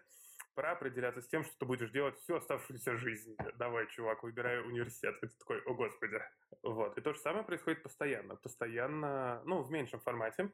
пора 0.55 0.73
определяться 0.73 1.21
с 1.21 1.29
тем, 1.29 1.45
что 1.45 1.57
ты 1.59 1.65
будешь 1.65 1.91
делать 1.91 2.19
всю 2.19 2.37
оставшуюся 2.37 2.97
жизнь. 2.97 3.37
Давай, 3.57 3.87
чувак, 3.89 4.23
выбирай 4.23 4.61
университет. 4.61 5.17
И 5.23 5.27
ты 5.27 5.39
такой, 5.39 5.61
о 5.63 5.75
господи. 5.75 6.21
Вот. 6.63 6.97
И 6.99 7.01
то 7.01 7.13
же 7.13 7.21
самое 7.21 7.45
происходит 7.45 7.83
постоянно. 7.83 8.37
Постоянно, 8.37 9.43
ну, 9.45 9.63
в 9.63 9.71
меньшем 9.71 10.01
формате, 10.01 10.53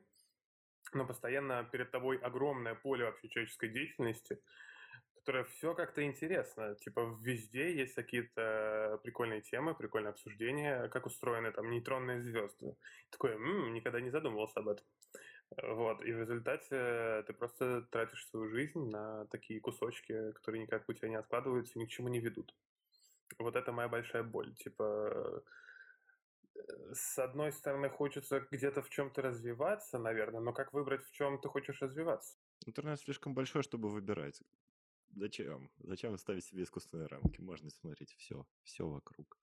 но 0.93 1.07
постоянно 1.07 1.65
перед 1.65 1.91
тобой 1.91 2.19
огромное 2.19 2.75
поле 2.75 3.05
вообще 3.05 3.29
человеческой 3.29 3.69
деятельности, 3.69 4.39
которое 5.15 5.45
все 5.45 5.75
как-то 5.75 6.03
интересно. 6.03 6.75
Типа 6.77 7.17
везде 7.21 7.75
есть 7.77 7.95
какие-то 7.95 8.99
прикольные 9.03 9.43
темы, 9.43 9.75
прикольные 9.75 10.11
обсуждения, 10.11 10.89
как 10.89 11.07
устроены 11.07 11.53
там 11.53 11.71
нейтронные 11.71 12.23
звезды. 12.23 12.77
Такой, 13.11 13.33
м-м, 13.33 13.75
никогда 13.75 14.01
не 14.01 14.11
задумывался 14.11 14.61
об 14.61 14.69
этом. 14.69 14.87
Вот, 15.57 16.05
и 16.05 16.13
в 16.13 16.21
результате 16.21 17.25
ты 17.27 17.33
просто 17.33 17.83
тратишь 17.91 18.27
свою 18.29 18.49
жизнь 18.51 18.91
на 18.91 19.25
такие 19.27 19.61
кусочки, 19.61 20.33
которые 20.33 20.63
никак 20.63 20.89
у 20.89 20.93
тебя 20.93 21.09
не 21.09 21.17
откладываются, 21.17 21.79
ни 21.79 21.87
к 21.87 21.89
чему 21.89 22.09
не 22.09 22.21
ведут. 22.21 22.55
Вот 23.39 23.57
это 23.57 23.73
моя 23.73 23.89
большая 23.89 24.23
боль. 24.23 24.55
Типа, 24.57 25.43
э, 26.55 26.95
с 26.95 27.19
одной 27.19 27.53
стороны, 27.53 27.89
хочется 27.89 28.47
где-то 28.51 28.83
в 28.83 28.91
чем-то 28.91 29.23
развиваться, 29.23 29.99
наверное, 29.99 30.41
но 30.41 30.53
как 30.53 30.73
выбрать, 30.73 31.05
в 31.05 31.13
чем 31.13 31.41
ты 31.41 31.49
хочешь 31.49 31.81
развиваться? 31.81 32.37
Интернет 32.67 33.01
слишком 33.01 33.35
большой, 33.35 33.63
чтобы 33.63 33.89
выбирать. 33.89 34.43
Зачем? 35.15 35.71
Зачем 35.79 36.17
ставить 36.19 36.45
себе 36.45 36.63
искусственные 36.63 37.09
рамки? 37.09 37.41
Можно 37.41 37.71
смотреть 37.71 38.15
все, 38.17 38.47
все 38.63 38.87
вокруг. 38.87 39.39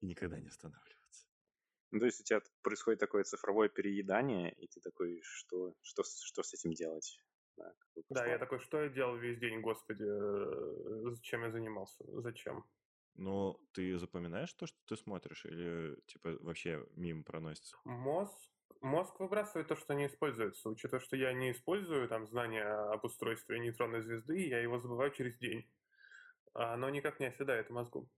И 0.00 0.06
никогда 0.06 0.38
не 0.38 0.48
останавливаться. 0.48 1.03
Ну, 1.94 2.00
то 2.00 2.06
есть 2.06 2.20
у 2.20 2.24
тебя 2.24 2.40
происходит 2.62 2.98
такое 2.98 3.22
цифровое 3.22 3.68
переедание, 3.68 4.52
и 4.54 4.66
ты 4.66 4.80
такой, 4.80 5.20
что, 5.22 5.74
что, 5.80 6.02
что 6.02 6.42
с 6.42 6.52
этим 6.52 6.72
делать? 6.72 7.20
Да, 7.56 7.72
да, 8.10 8.26
я 8.26 8.38
такой, 8.38 8.58
что 8.58 8.82
я 8.82 8.88
делал 8.88 9.16
весь 9.16 9.38
день, 9.38 9.60
господи, 9.60 10.02
э, 10.02 11.10
зачем 11.14 11.44
я 11.44 11.52
занимался, 11.52 12.04
зачем? 12.20 12.64
Ну, 13.14 13.60
ты 13.72 13.96
запоминаешь 13.96 14.52
то, 14.54 14.66
что 14.66 14.76
ты 14.86 14.96
смотришь, 14.96 15.44
или 15.46 15.96
типа 16.06 16.36
вообще 16.40 16.84
мимо 16.96 17.22
проносится? 17.22 17.76
Мозг, 17.84 18.36
мозг 18.80 19.20
выбрасывает 19.20 19.68
то, 19.68 19.76
что 19.76 19.94
не 19.94 20.06
используется. 20.06 20.68
Учитывая, 20.68 21.00
что 21.00 21.16
я 21.16 21.32
не 21.32 21.52
использую 21.52 22.08
там 22.08 22.26
знания 22.26 22.64
об 22.64 23.04
устройстве 23.04 23.60
нейтронной 23.60 24.02
звезды, 24.02 24.48
я 24.48 24.58
его 24.58 24.80
забываю 24.80 25.12
через 25.12 25.38
день. 25.38 25.70
А 26.54 26.74
оно 26.74 26.90
никак 26.90 27.20
не 27.20 27.26
оседает 27.26 27.68
в 27.68 27.72
мозгу 27.72 28.10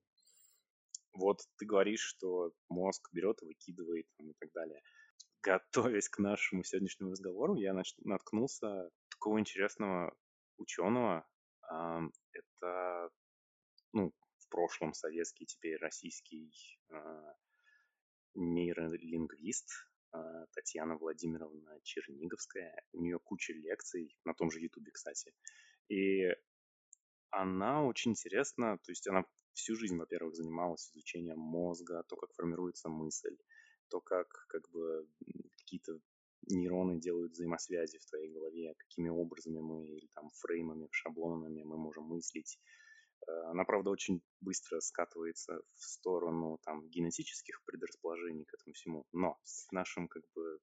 вот 1.17 1.41
ты 1.59 1.67
говоришь, 1.67 2.01
что 2.01 2.53
мозг 2.69 3.09
берет 3.13 3.43
и 3.43 3.47
выкидывает 3.47 4.07
и 4.19 4.33
так 4.39 4.53
далее. 4.53 4.81
Готовясь 5.43 6.09
к 6.09 6.19
нашему 6.19 6.65
сегодняшнему 6.65 7.13
разговору, 7.13 7.55
я 7.55 7.75
наткнулся 8.05 8.91
такого 9.11 9.39
интересного 9.39 10.15
ученого. 10.59 11.27
Это, 11.63 13.11
ну, 13.93 14.13
в 14.39 14.49
прошлом 14.49 14.93
советский, 14.93 15.47
теперь 15.47 15.77
российский 15.79 16.53
а, 16.91 17.35
нейролингвист 18.35 19.69
а, 20.13 20.47
Татьяна 20.53 20.97
Владимировна 20.97 21.81
Черниговская. 21.83 22.83
У 22.93 23.01
нее 23.01 23.19
куча 23.19 23.53
лекций, 23.53 24.17
на 24.25 24.35
том 24.35 24.51
же 24.51 24.61
Ютубе, 24.61 24.93
кстати. 24.93 25.33
И 25.89 26.29
она 27.31 27.85
очень 27.85 28.13
интересна, 28.13 28.79
то 28.79 28.93
есть 28.93 29.07
она 29.09 29.25
всю 29.57 29.75
жизнь, 29.75 29.97
во-первых, 29.97 30.37
занималась 30.37 30.91
изучением 30.91 31.39
мозга, 31.39 32.03
то, 32.09 32.17
как 32.17 32.33
формируется 32.35 32.89
мысль, 32.89 33.37
то, 33.89 34.01
как 34.01 34.29
как 34.49 34.69
бы 34.71 35.09
какие-то 35.59 35.99
нейроны 36.49 37.01
делают 37.01 37.33
взаимосвязи 37.33 37.99
в 37.99 38.07
твоей 38.07 38.33
голове, 38.33 38.75
какими 38.77 39.09
образами 39.09 39.61
мы 39.61 39.87
или 39.87 40.09
там 40.15 40.31
фреймами, 40.31 40.89
шаблонами 40.91 41.63
мы 41.63 41.77
можем 41.77 42.05
мыслить. 42.05 42.59
Э, 43.27 43.33
она, 43.51 43.65
правда, 43.65 43.91
очень 43.91 44.23
быстро 44.41 44.81
скатывается 44.81 45.61
в 45.75 45.85
сторону 45.85 46.59
там 46.65 46.89
генетических 46.89 47.63
предрасположений 47.65 48.45
к 48.45 48.55
этому 48.55 48.75
всему, 48.75 49.07
но 49.13 49.39
с 49.45 49.71
нашим 49.73 50.09
как 50.09 50.23
бы 50.35 50.59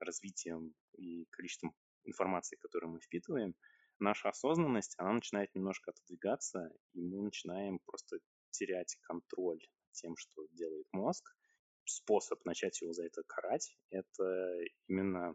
развитием 0.00 0.74
и 0.96 1.26
количеством 1.30 1.74
информации, 2.04 2.56
которую 2.56 2.92
мы 2.92 3.00
впитываем, 3.00 3.54
наша 4.00 4.28
осознанность, 4.30 4.94
она 4.98 5.12
начинает 5.12 5.54
немножко 5.54 5.90
отодвигаться, 5.90 6.72
и 6.92 7.02
мы 7.02 7.22
начинаем 7.22 7.78
просто 7.80 8.18
терять 8.50 8.96
контроль 9.02 9.60
тем, 9.92 10.16
что 10.16 10.46
делает 10.52 10.86
мозг, 10.92 11.24
способ 11.84 12.44
начать 12.44 12.80
его 12.80 12.92
за 12.92 13.04
это 13.04 13.22
карать— 13.26 13.76
это 13.90 14.58
именно 14.86 15.34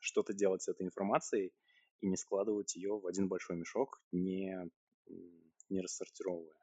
что-то 0.00 0.32
делать 0.32 0.62
с 0.62 0.68
этой 0.68 0.86
информацией 0.86 1.52
и 2.00 2.06
не 2.06 2.16
складывать 2.16 2.74
ее 2.76 2.98
в 2.98 3.06
один 3.06 3.28
большой 3.28 3.56
мешок, 3.56 4.00
не, 4.12 4.56
не 5.68 5.80
рассортировывая. 5.80 6.56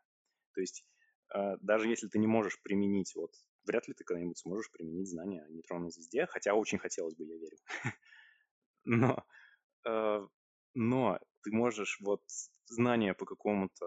То 0.53 0.61
есть 0.61 0.85
э, 1.33 1.57
даже 1.61 1.89
если 1.89 2.07
ты 2.07 2.17
не 2.17 2.27
можешь 2.27 2.61
применить, 2.61 3.13
вот 3.15 3.31
вряд 3.65 3.87
ли 3.87 3.93
ты 3.93 4.03
когда-нибудь 4.03 4.37
сможешь 4.37 4.71
применить 4.71 5.09
знания 5.09 5.43
о 5.43 5.49
нейтронной 5.49 5.91
звезде, 5.91 6.25
хотя 6.27 6.53
очень 6.53 6.79
хотелось 6.79 7.15
бы, 7.15 7.25
я 7.25 7.37
верю. 7.37 7.57
Но, 8.85 9.25
э, 9.85 10.27
но 10.75 11.19
ты 11.41 11.51
можешь 11.51 11.99
вот 12.01 12.21
знания 12.67 13.13
по 13.13 13.25
какому-то, 13.25 13.85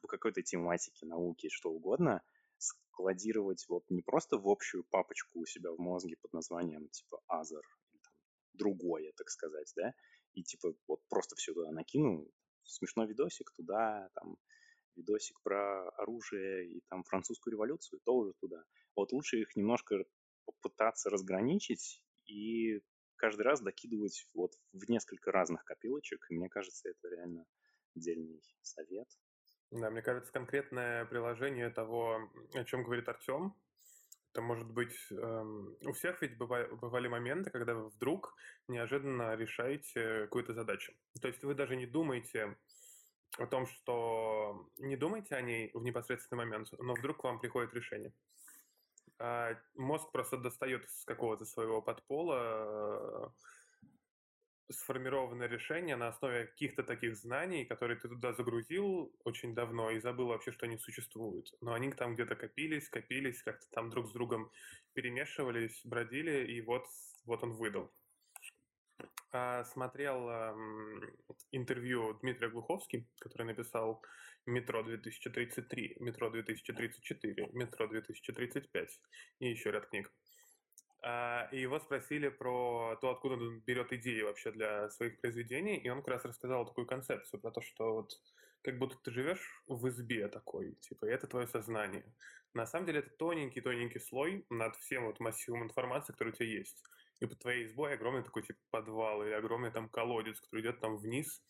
по 0.00 0.08
какой-то 0.08 0.42
тематике, 0.42 1.06
науке, 1.06 1.48
что 1.50 1.70
угодно, 1.70 2.22
складировать 2.58 3.64
вот 3.68 3.84
не 3.90 4.02
просто 4.02 4.38
в 4.38 4.48
общую 4.48 4.84
папочку 4.84 5.40
у 5.40 5.46
себя 5.46 5.72
в 5.72 5.78
мозге 5.78 6.16
под 6.20 6.32
названием 6.32 6.88
типа 6.88 7.20
Азер 7.26 7.62
другое, 8.52 9.12
так 9.16 9.28
сказать, 9.30 9.72
да, 9.74 9.92
и 10.34 10.42
типа 10.42 10.74
вот 10.86 11.00
просто 11.08 11.34
все 11.36 11.52
туда 11.54 11.72
накину, 11.72 12.28
смешной 12.62 13.06
видосик 13.06 13.50
туда, 13.56 14.08
там 14.14 14.36
видосик 14.96 15.40
про 15.42 15.88
оружие 15.90 16.68
и 16.68 16.82
там 16.88 17.02
французскую 17.04 17.52
революцию, 17.52 18.00
тоже 18.04 18.32
туда. 18.40 18.62
Вот 18.94 19.12
лучше 19.12 19.40
их 19.40 19.56
немножко 19.56 20.04
попытаться 20.44 21.10
разграничить 21.10 22.02
и 22.26 22.80
каждый 23.24 23.42
раз 23.42 23.62
докидывать 23.62 24.28
вот 24.34 24.52
в 24.74 24.90
несколько 24.90 25.32
разных 25.32 25.64
копилочек. 25.64 26.26
Мне 26.28 26.50
кажется, 26.50 26.90
это 26.90 27.08
реально 27.08 27.46
отдельный 27.96 28.42
совет. 28.60 29.08
Да, 29.70 29.88
мне 29.88 30.02
кажется, 30.02 30.30
конкретное 30.30 31.06
приложение 31.06 31.70
того, 31.70 32.30
о 32.52 32.64
чем 32.64 32.82
говорит 32.82 33.08
Артем, 33.08 33.54
это 34.30 34.42
может 34.42 34.70
быть... 34.70 34.94
Эм, 35.10 35.74
у 35.86 35.92
всех 35.92 36.20
ведь 36.20 36.36
бывали, 36.36 36.66
бывали 36.74 37.08
моменты, 37.08 37.48
когда 37.48 37.72
вы 37.74 37.88
вдруг 37.88 38.34
неожиданно 38.68 39.36
решаете 39.36 40.24
какую-то 40.24 40.52
задачу. 40.52 40.92
То 41.22 41.28
есть 41.28 41.42
вы 41.44 41.54
даже 41.54 41.76
не 41.76 41.86
думаете 41.86 42.58
о 43.38 43.46
том, 43.46 43.66
что... 43.66 44.68
Не 44.76 44.96
думаете 44.96 45.34
о 45.34 45.40
ней 45.40 45.70
в 45.72 45.82
непосредственный 45.82 46.44
момент, 46.44 46.68
но 46.78 46.92
вдруг 46.92 47.22
к 47.22 47.24
вам 47.24 47.40
приходит 47.40 47.72
решение. 47.72 48.12
А 49.18 49.56
мозг 49.76 50.10
просто 50.12 50.36
достает 50.36 50.84
из 50.84 51.04
какого-то 51.04 51.44
своего 51.44 51.80
подпола 51.80 53.32
сформированное 54.70 55.46
решение 55.46 55.96
на 55.96 56.08
основе 56.08 56.46
каких-то 56.46 56.82
таких 56.82 57.16
знаний, 57.16 57.64
которые 57.64 57.98
ты 57.98 58.08
туда 58.08 58.32
загрузил 58.32 59.14
очень 59.24 59.54
давно 59.54 59.90
и 59.90 60.00
забыл 60.00 60.28
вообще, 60.28 60.52
что 60.52 60.66
они 60.66 60.78
существуют. 60.78 61.52
Но 61.60 61.74
они 61.74 61.92
там 61.92 62.14
где-то 62.14 62.34
копились, 62.34 62.88
копились, 62.88 63.42
как-то 63.42 63.66
там 63.70 63.90
друг 63.90 64.08
с 64.08 64.12
другом 64.12 64.50
перемешивались, 64.94 65.80
бродили, 65.84 66.46
и 66.52 66.60
вот, 66.62 66.86
вот 67.24 67.42
он 67.42 67.52
выдал. 67.52 67.92
А, 69.36 69.64
смотрел 69.64 70.30
интервью 71.50 72.14
Дмитрия 72.22 72.50
Глуховский, 72.50 73.08
который 73.18 73.46
написал 73.46 74.00
«Метро 74.46 74.80
2033», 74.82 75.96
«Метро 75.98 76.30
2034», 76.30 77.50
«Метро 77.52 77.86
2035» 77.86 78.86
и 79.40 79.50
еще 79.50 79.72
ряд 79.72 79.86
книг. 79.86 80.12
А, 81.02 81.48
и 81.50 81.60
его 81.60 81.80
спросили 81.80 82.28
про 82.28 82.96
то, 83.00 83.10
откуда 83.10 83.34
он 83.34 83.58
берет 83.66 83.92
идеи 83.92 84.22
вообще 84.22 84.52
для 84.52 84.88
своих 84.90 85.20
произведений, 85.20 85.78
и 85.78 85.88
он 85.88 85.98
как 85.98 86.14
раз 86.14 86.24
рассказал 86.24 86.64
такую 86.64 86.86
концепцию 86.86 87.40
про 87.40 87.50
то, 87.50 87.60
что 87.60 87.92
вот 87.92 88.12
как 88.62 88.78
будто 88.78 88.96
ты 89.02 89.10
живешь 89.10 89.64
в 89.66 89.88
избе 89.88 90.28
такой, 90.28 90.76
типа, 90.76 91.06
и 91.06 91.10
это 91.10 91.26
твое 91.26 91.48
сознание. 91.48 92.04
На 92.54 92.66
самом 92.66 92.86
деле 92.86 93.00
это 93.00 93.10
тоненький-тоненький 93.10 93.98
слой 93.98 94.46
над 94.48 94.76
всем 94.76 95.06
вот 95.06 95.18
массивом 95.18 95.64
информации, 95.64 96.12
который 96.12 96.28
у 96.28 96.36
тебя 96.36 96.46
есть. 96.46 96.84
И 97.20 97.26
под 97.26 97.38
твоей 97.38 97.64
избой 97.64 97.94
огромный 97.94 98.22
такой 98.22 98.42
типа 98.42 98.58
подвал 98.70 99.22
или 99.22 99.32
огромный 99.32 99.70
там 99.70 99.88
колодец, 99.88 100.40
который 100.40 100.62
идет 100.62 100.80
там 100.80 100.96
вниз 100.96 101.42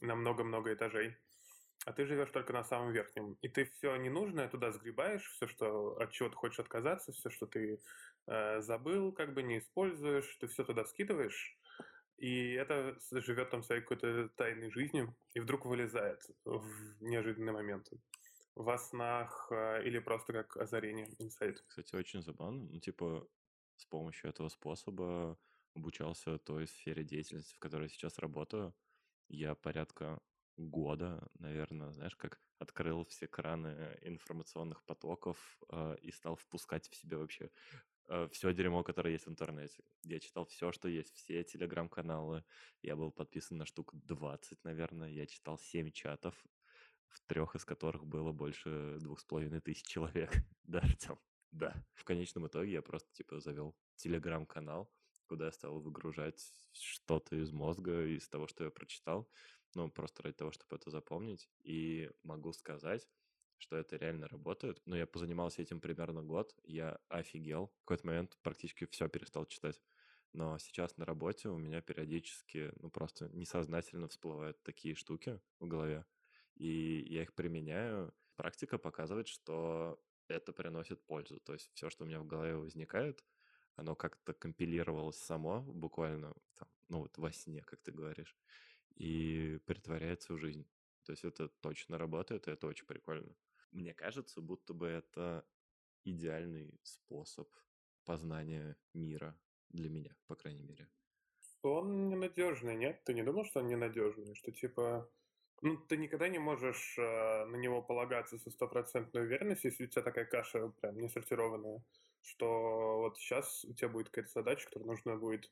на 0.00 0.14
много-много 0.14 0.72
этажей 0.72 1.16
а 1.86 1.92
ты 1.92 2.04
живешь 2.04 2.30
только 2.30 2.52
на 2.52 2.64
самом 2.64 2.90
верхнем. 2.90 3.38
И 3.42 3.48
ты 3.48 3.64
все 3.64 3.94
ненужное 3.96 4.48
туда 4.48 4.72
сгребаешь, 4.72 5.30
все, 5.30 5.46
что, 5.46 5.96
от 5.98 6.10
чего 6.10 6.28
ты 6.28 6.34
хочешь 6.34 6.58
отказаться, 6.58 7.12
все, 7.12 7.30
что 7.30 7.46
ты 7.46 7.80
э, 8.26 8.60
забыл, 8.60 9.12
как 9.12 9.34
бы 9.34 9.44
не 9.44 9.58
используешь, 9.58 10.36
ты 10.40 10.48
все 10.48 10.64
туда 10.64 10.84
скидываешь, 10.84 11.56
и 12.18 12.54
это 12.54 12.98
живет 13.12 13.50
там 13.50 13.62
своей 13.62 13.82
какой-то 13.82 14.28
тайной 14.30 14.72
жизнью, 14.72 15.14
и 15.34 15.40
вдруг 15.40 15.64
вылезает 15.64 16.20
в 16.44 17.02
неожиданный 17.02 17.52
момент. 17.52 17.88
Во 18.56 18.78
снах 18.78 19.46
э, 19.52 19.84
или 19.84 20.00
просто 20.00 20.32
как 20.32 20.56
озарение, 20.56 21.14
инсайт. 21.20 21.62
Кстати, 21.68 21.94
очень 21.94 22.20
забавно. 22.20 22.66
Ну, 22.68 22.80
типа, 22.80 23.28
с 23.76 23.84
помощью 23.84 24.30
этого 24.30 24.48
способа 24.48 25.38
обучался 25.74 26.38
той 26.38 26.66
сфере 26.66 27.04
деятельности, 27.04 27.54
в 27.54 27.58
которой 27.58 27.88
сейчас 27.88 28.18
работаю. 28.18 28.74
Я 29.28 29.54
порядка 29.54 30.20
года, 30.56 31.28
наверное, 31.38 31.92
знаешь, 31.92 32.16
как 32.16 32.40
открыл 32.58 33.04
все 33.04 33.26
краны 33.26 33.98
информационных 34.02 34.82
потоков 34.84 35.58
э, 35.68 35.96
и 36.00 36.10
стал 36.10 36.36
впускать 36.36 36.88
в 36.88 36.96
себя 36.96 37.18
вообще 37.18 37.50
э, 38.08 38.28
все 38.32 38.54
дерьмо, 38.54 38.82
которое 38.82 39.12
есть 39.12 39.26
в 39.26 39.30
интернете. 39.30 39.84
Я 40.02 40.18
читал 40.18 40.46
все, 40.46 40.72
что 40.72 40.88
есть, 40.88 41.14
все 41.14 41.44
телеграм-каналы. 41.44 42.44
Я 42.82 42.96
был 42.96 43.10
подписан 43.10 43.58
на 43.58 43.66
штук 43.66 43.94
20, 43.94 44.64
наверное. 44.64 45.10
Я 45.10 45.26
читал 45.26 45.58
7 45.58 45.90
чатов, 45.90 46.34
в 47.08 47.20
трех 47.26 47.54
из 47.54 47.64
которых 47.64 48.06
было 48.06 48.32
больше 48.32 48.96
двух 49.00 49.20
с 49.20 49.24
половиной 49.24 49.60
тысяч 49.60 49.86
человек. 49.86 50.32
Да, 50.64 50.80
Артем? 50.80 51.18
Да. 51.56 51.74
В 51.94 52.04
конечном 52.04 52.46
итоге 52.46 52.72
я 52.72 52.82
просто, 52.82 53.10
типа, 53.12 53.40
завел 53.40 53.74
телеграм-канал, 53.96 54.92
куда 55.26 55.46
я 55.46 55.52
стал 55.52 55.80
выгружать 55.80 56.52
что-то 56.72 57.36
из 57.36 57.50
мозга, 57.50 58.04
из 58.06 58.28
того, 58.28 58.46
что 58.46 58.64
я 58.64 58.70
прочитал 58.70 59.28
ну, 59.74 59.90
просто 59.90 60.22
ради 60.22 60.36
того, 60.36 60.50
чтобы 60.52 60.76
это 60.76 60.90
запомнить. 60.90 61.48
И 61.62 62.10
могу 62.22 62.52
сказать, 62.52 63.06
что 63.58 63.76
это 63.76 63.96
реально 63.96 64.28
работает. 64.28 64.80
Но 64.86 64.96
я 64.96 65.06
позанимался 65.06 65.62
этим 65.62 65.80
примерно 65.80 66.22
год, 66.22 66.54
я 66.64 66.98
офигел. 67.08 67.68
В 67.68 67.84
какой-то 67.84 68.06
момент 68.06 68.38
практически 68.42 68.86
все 68.86 69.08
перестал 69.08 69.46
читать. 69.46 69.80
Но 70.32 70.58
сейчас 70.58 70.96
на 70.96 71.04
работе 71.04 71.48
у 71.48 71.56
меня 71.58 71.80
периодически, 71.80 72.72
ну, 72.80 72.90
просто 72.90 73.28
несознательно 73.28 74.08
всплывают 74.08 74.62
такие 74.62 74.94
штуки 74.94 75.40
в 75.60 75.66
голове. 75.66 76.04
И 76.54 77.04
я 77.08 77.22
их 77.22 77.34
применяю. 77.34 78.14
Практика 78.36 78.78
показывает, 78.78 79.28
что 79.28 79.98
это 80.28 80.52
приносит 80.52 81.04
пользу. 81.06 81.40
То 81.40 81.52
есть 81.52 81.70
все, 81.74 81.90
что 81.90 82.04
у 82.04 82.06
меня 82.06 82.20
в 82.20 82.26
голове 82.26 82.56
возникает, 82.56 83.24
оно 83.74 83.94
как-то 83.94 84.32
компилировалось 84.32 85.18
само, 85.18 85.60
буквально, 85.62 86.34
там, 86.54 86.68
ну 86.88 87.00
вот 87.00 87.18
во 87.18 87.32
сне, 87.32 87.62
как 87.62 87.80
ты 87.82 87.92
говоришь 87.92 88.36
и 88.96 89.58
притворяется 89.66 90.32
в 90.32 90.38
жизнь. 90.38 90.66
То 91.04 91.12
есть 91.12 91.24
это 91.24 91.48
точно 91.48 91.98
работает, 91.98 92.48
и 92.48 92.50
это 92.50 92.66
очень 92.66 92.86
прикольно. 92.86 93.36
Мне 93.70 93.94
кажется, 93.94 94.40
будто 94.40 94.74
бы 94.74 94.86
это 94.86 95.46
идеальный 96.04 96.80
способ 96.82 97.48
познания 98.04 98.76
мира 98.94 99.38
для 99.68 99.90
меня, 99.90 100.16
по 100.26 100.34
крайней 100.34 100.62
мере. 100.62 100.88
Он 101.62 102.08
ненадежный, 102.08 102.76
нет? 102.76 103.02
Ты 103.04 103.14
не 103.14 103.22
думал, 103.22 103.44
что 103.44 103.60
он 103.60 103.66
ненадежный? 103.66 104.34
Что 104.34 104.52
типа, 104.52 105.10
ну, 105.62 105.76
ты 105.76 105.96
никогда 105.96 106.28
не 106.28 106.38
можешь 106.38 106.96
э, 106.98 107.44
на 107.46 107.56
него 107.56 107.82
полагаться 107.82 108.38
со 108.38 108.50
стопроцентной 108.50 109.22
уверенностью, 109.22 109.70
если 109.70 109.84
у 109.84 109.88
тебя 109.88 110.02
такая 110.02 110.24
каша 110.24 110.68
прям 110.80 110.98
не 110.98 111.08
сортированная, 111.08 111.82
что 112.22 112.98
вот 112.98 113.18
сейчас 113.18 113.64
у 113.64 113.72
тебя 113.72 113.88
будет 113.88 114.10
какая-то 114.10 114.32
задача, 114.32 114.66
которую 114.66 114.88
нужно 114.88 115.16
будет 115.16 115.50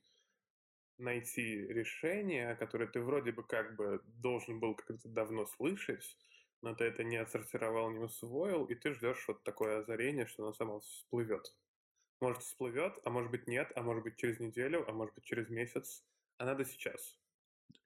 найти 0.99 1.67
решение, 1.67 2.55
которое 2.57 2.87
ты 2.87 3.01
вроде 3.01 3.33
бы 3.33 3.43
как 3.43 3.77
бы 3.77 4.01
должен 4.05 4.61
был 4.61 4.75
как-то 4.75 5.09
давно 5.09 5.47
слышать, 5.47 6.17
но 6.63 6.75
ты 6.75 6.85
это 6.85 7.03
не 7.05 7.17
отсортировал, 7.17 7.91
не 7.91 7.99
усвоил, 7.99 8.65
и 8.67 8.75
ты 8.75 8.95
ждешь 8.95 9.25
вот 9.29 9.43
такое 9.43 9.81
озарение, 9.81 10.27
что 10.27 10.45
оно 10.45 10.53
само 10.53 10.81
всплывет. 10.81 11.55
Может, 12.21 12.43
всплывет, 12.43 12.99
а 13.05 13.11
может 13.11 13.31
быть 13.31 13.47
нет, 13.47 13.73
а 13.75 13.83
может 13.83 14.03
быть 14.03 14.17
через 14.17 14.39
неделю, 14.39 14.89
а 14.89 14.93
может 14.93 15.15
быть 15.15 15.25
через 15.25 15.49
месяц, 15.49 16.05
а 16.39 16.47
надо 16.47 16.65
сейчас. 16.65 17.19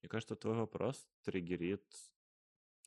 Мне 0.02 0.08
кажется, 0.08 0.36
твой 0.36 0.54
вопрос 0.54 1.06
триггерит 1.22 1.84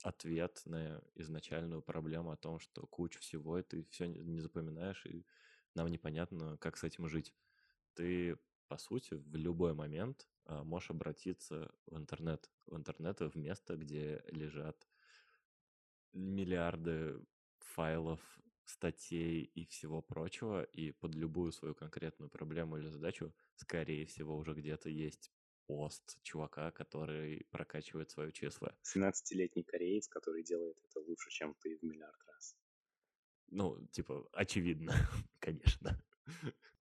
ответ 0.03 0.61
на 0.65 1.01
изначальную 1.15 1.81
проблему 1.81 2.31
о 2.31 2.37
том, 2.37 2.59
что 2.59 2.87
куча 2.87 3.19
всего, 3.19 3.59
и 3.59 3.63
ты 3.63 3.83
все 3.89 4.07
не 4.07 4.39
запоминаешь, 4.39 5.05
и 5.05 5.25
нам 5.75 5.87
непонятно, 5.87 6.57
как 6.57 6.77
с 6.77 6.83
этим 6.83 7.07
жить. 7.07 7.33
Ты 7.93 8.37
по 8.71 8.77
сути, 8.77 9.15
в 9.15 9.35
любой 9.35 9.73
момент 9.73 10.29
а, 10.45 10.63
можешь 10.63 10.91
обратиться 10.91 11.69
в 11.87 11.97
интернет, 11.97 12.49
в 12.67 12.77
интернет, 12.77 13.19
в 13.19 13.35
место, 13.35 13.75
где 13.75 14.23
лежат 14.29 14.87
миллиарды 16.13 17.19
файлов, 17.59 18.21
статей 18.63 19.43
и 19.43 19.65
всего 19.65 20.01
прочего, 20.01 20.63
и 20.63 20.91
под 20.91 21.15
любую 21.15 21.51
свою 21.51 21.75
конкретную 21.75 22.29
проблему 22.29 22.77
или 22.77 22.87
задачу, 22.87 23.33
скорее 23.55 24.05
всего, 24.05 24.37
уже 24.37 24.53
где-то 24.53 24.87
есть 24.89 25.33
пост 25.71 26.21
чувака, 26.21 26.71
который 26.71 27.45
прокачивает 27.49 28.11
свое 28.11 28.33
ЧСВ. 28.33 28.63
17-летний 28.83 29.63
кореец, 29.63 30.09
который 30.09 30.43
делает 30.43 30.77
это 30.83 30.99
лучше, 30.99 31.29
чем 31.29 31.53
ты 31.61 31.77
в 31.77 31.83
миллиард 31.83 32.21
раз. 32.27 32.57
Ну, 33.47 33.87
типа, 33.87 34.27
очевидно, 34.33 34.91
конечно. 35.39 35.97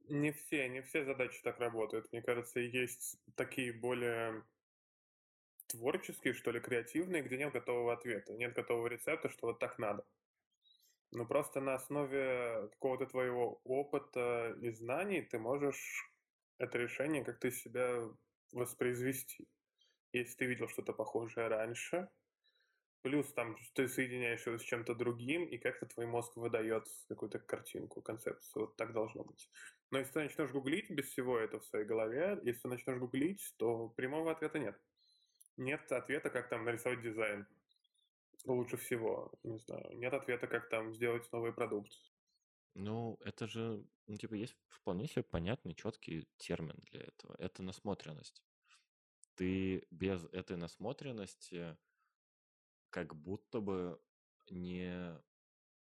Не 0.07 0.31
все, 0.31 0.67
не 0.69 0.81
все 0.81 1.05
задачи 1.05 1.39
так 1.43 1.59
работают. 1.59 2.11
Мне 2.11 2.23
кажется, 2.23 2.59
есть 2.59 3.19
такие 3.35 3.73
более 3.73 4.43
творческие, 5.67 6.33
что 6.33 6.49
ли, 6.49 6.59
креативные, 6.59 7.21
где 7.21 7.37
нет 7.37 7.53
готового 7.53 7.93
ответа, 7.93 8.33
нет 8.33 8.55
готового 8.55 8.87
рецепта, 8.87 9.29
что 9.29 9.47
вот 9.47 9.59
так 9.59 9.77
надо. 9.77 10.03
Но 11.11 11.27
просто 11.27 11.61
на 11.61 11.75
основе 11.75 12.69
какого-то 12.71 13.05
твоего 13.05 13.61
опыта 13.63 14.57
и 14.63 14.71
знаний 14.71 15.21
ты 15.21 15.37
можешь 15.37 16.11
это 16.57 16.79
решение 16.79 17.23
как-то 17.23 17.49
из 17.49 17.61
себя 17.61 18.09
воспроизвести. 18.51 19.47
Если 20.11 20.35
ты 20.35 20.45
видел 20.45 20.67
что-то 20.69 20.93
похожее 20.93 21.47
раньше, 21.47 22.09
плюс 23.01 23.31
там 23.33 23.57
ты 23.73 23.87
соединяешься 23.87 24.57
с 24.57 24.61
чем-то 24.61 24.95
другим, 24.95 25.45
и 25.45 25.57
как-то 25.57 25.85
твой 25.85 26.05
мозг 26.05 26.35
выдает 26.35 26.87
какую-то 27.07 27.39
картинку, 27.39 28.01
концепцию. 28.01 28.65
Вот 28.65 28.75
так 28.75 28.93
должно 28.93 29.23
быть. 29.23 29.49
Но 29.91 29.99
если 29.99 30.13
ты 30.13 30.19
начнешь 30.19 30.51
гуглить 30.51 30.89
без 30.89 31.05
всего 31.05 31.37
этого 31.37 31.61
в 31.61 31.65
своей 31.65 31.85
голове, 31.85 32.39
если 32.43 32.61
ты 32.61 32.67
начнешь 32.67 32.97
гуглить, 32.97 33.53
то 33.57 33.89
прямого 33.89 34.31
ответа 34.31 34.59
нет. 34.59 34.79
Нет 35.57 35.91
ответа, 35.91 36.29
как 36.29 36.49
там 36.49 36.65
нарисовать 36.65 37.01
дизайн 37.01 37.45
лучше 38.45 38.77
всего. 38.77 39.31
Не 39.43 39.57
знаю. 39.59 39.97
Нет 39.97 40.13
ответа, 40.13 40.47
как 40.47 40.69
там 40.69 40.93
сделать 40.93 41.31
новый 41.31 41.53
продукт. 41.53 41.91
Ну, 42.81 43.17
это 43.25 43.45
же, 43.45 43.85
ну, 44.07 44.15
типа, 44.15 44.35
есть 44.35 44.55
вполне 44.69 45.05
себе 45.05 45.21
понятный, 45.23 45.75
четкий 45.75 46.29
термин 46.37 46.77
для 46.89 47.01
этого. 47.01 47.35
Это 47.37 47.61
насмотренность. 47.61 48.41
Ты 49.35 49.85
без 49.91 50.25
этой 50.31 50.57
насмотренности 50.57 51.77
как 52.89 53.15
будто 53.15 53.59
бы 53.61 54.01
не 54.49 55.21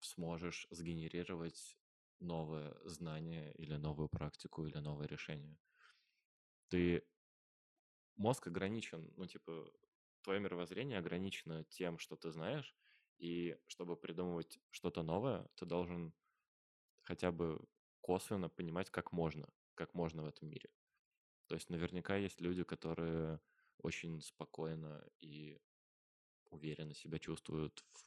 сможешь 0.00 0.66
сгенерировать 0.70 1.78
новое 2.20 2.76
знание 2.84 3.52
или 3.54 3.76
новую 3.76 4.08
практику 4.08 4.66
или 4.66 4.78
новое 4.78 5.06
решение. 5.06 5.58
Ты 6.68 7.02
мозг 8.16 8.46
ограничен, 8.46 9.12
ну, 9.16 9.26
типа, 9.26 9.72
твое 10.22 10.40
мировоззрение 10.40 10.98
ограничено 10.98 11.64
тем, 11.64 11.98
что 11.98 12.16
ты 12.16 12.30
знаешь, 12.30 12.76
и 13.18 13.58
чтобы 13.66 13.96
придумывать 13.96 14.60
что-то 14.70 15.02
новое, 15.02 15.48
ты 15.56 15.66
должен 15.66 16.14
хотя 17.10 17.32
бы 17.32 17.58
косвенно 18.00 18.48
понимать, 18.48 18.88
как 18.90 19.10
можно, 19.10 19.48
как 19.74 19.94
можно 19.94 20.22
в 20.22 20.26
этом 20.26 20.48
мире. 20.48 20.70
То 21.48 21.56
есть 21.56 21.68
наверняка 21.68 22.14
есть 22.14 22.40
люди, 22.40 22.62
которые 22.62 23.40
очень 23.78 24.20
спокойно 24.20 25.04
и 25.18 25.58
уверенно 26.50 26.94
себя 26.94 27.18
чувствуют 27.18 27.84
в 27.88 28.04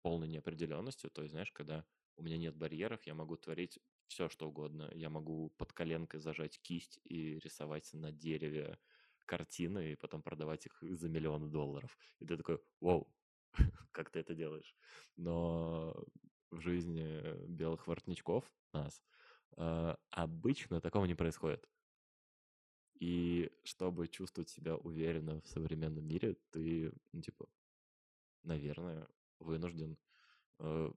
полной 0.00 0.28
неопределенности. 0.28 1.10
То 1.10 1.20
есть, 1.20 1.32
знаешь, 1.32 1.52
когда 1.52 1.84
у 2.16 2.22
меня 2.22 2.38
нет 2.38 2.56
барьеров, 2.56 3.06
я 3.06 3.14
могу 3.14 3.36
творить 3.36 3.78
все, 4.06 4.30
что 4.30 4.48
угодно. 4.48 4.90
Я 4.94 5.10
могу 5.10 5.50
под 5.58 5.74
коленкой 5.74 6.20
зажать 6.20 6.58
кисть 6.62 6.98
и 7.04 7.38
рисовать 7.40 7.92
на 7.92 8.10
дереве 8.10 8.78
картины, 9.26 9.92
и 9.92 9.96
потом 9.96 10.22
продавать 10.22 10.64
их 10.64 10.78
за 10.80 11.10
миллионы 11.10 11.48
долларов. 11.48 11.98
И 12.20 12.24
ты 12.24 12.38
такой, 12.38 12.58
вау, 12.80 13.14
как 13.92 14.08
ты 14.08 14.20
это 14.20 14.34
делаешь? 14.34 14.74
Но 15.16 16.06
в 16.56 16.60
жизни 16.60 17.46
белых 17.46 17.86
воротничков 17.86 18.50
нас 18.72 19.02
э, 19.56 19.96
обычно 20.10 20.80
такого 20.80 21.04
не 21.04 21.14
происходит. 21.14 21.68
И 22.98 23.52
чтобы 23.64 24.08
чувствовать 24.08 24.48
себя 24.48 24.76
уверенно 24.76 25.40
в 25.42 25.46
современном 25.48 26.06
мире, 26.06 26.36
ты, 26.50 26.92
ну, 27.12 27.20
типа, 27.20 27.46
наверное, 28.42 29.06
вынужден 29.38 29.98
э, 30.60 30.92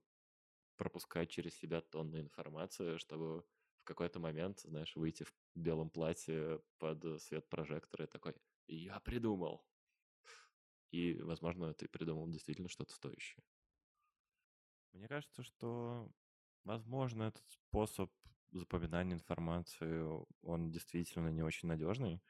пропускать 0.78 1.30
через 1.30 1.56
себя 1.56 1.82
тонны 1.82 2.22
информации, 2.22 2.98
чтобы 2.98 3.43
в 3.82 3.84
какой-то 3.84 4.19
момент, 4.19 4.62
знаешь, 4.62 4.95
выйти 4.95 5.24
в 5.24 5.34
белом 5.56 5.89
платье 5.89 6.62
под 6.78 7.22
свет 7.22 7.50
прожектора 7.50 8.06
и 8.06 8.08
такой 8.08 8.36
«Я 8.67 9.00
придумал!» 9.02 9.65
И, 10.91 11.22
возможно, 11.22 11.74
ты 11.74 11.88
придумал 11.88 12.28
действительно 12.30 12.69
что-то 12.69 12.93
стоящее. 12.93 13.43
Мне 14.93 15.08
кажется, 15.08 15.43
что, 15.43 16.10
возможно, 16.63 17.23
этот 17.23 17.43
способ 17.49 18.12
запоминания 18.52 19.13
информации, 19.13 20.04
он 20.41 20.71
действительно 20.71 21.30
не 21.30 21.43
очень 21.43 21.67
надежный. 21.67 22.21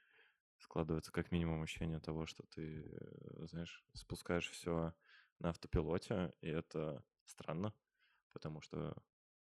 Складывается 0.57 1.11
как 1.11 1.31
минимум 1.31 1.63
ощущение 1.63 1.99
того, 1.99 2.25
что 2.25 2.43
ты, 2.47 2.83
э, 2.91 3.47
знаешь, 3.47 3.85
спускаешь 3.93 4.49
все 4.49 4.93
на 5.39 5.49
автопилоте, 5.49 6.33
и 6.41 6.49
это 6.49 7.01
странно, 7.23 7.73
потому 8.33 8.59
что 8.59 8.93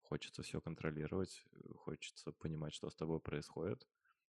хочется 0.02 0.42
все 0.42 0.60
контролировать, 0.60 1.44
хочется 1.76 2.32
понимать, 2.32 2.74
что 2.74 2.90
с 2.90 2.96
тобой 2.96 3.18
происходит, 3.20 3.88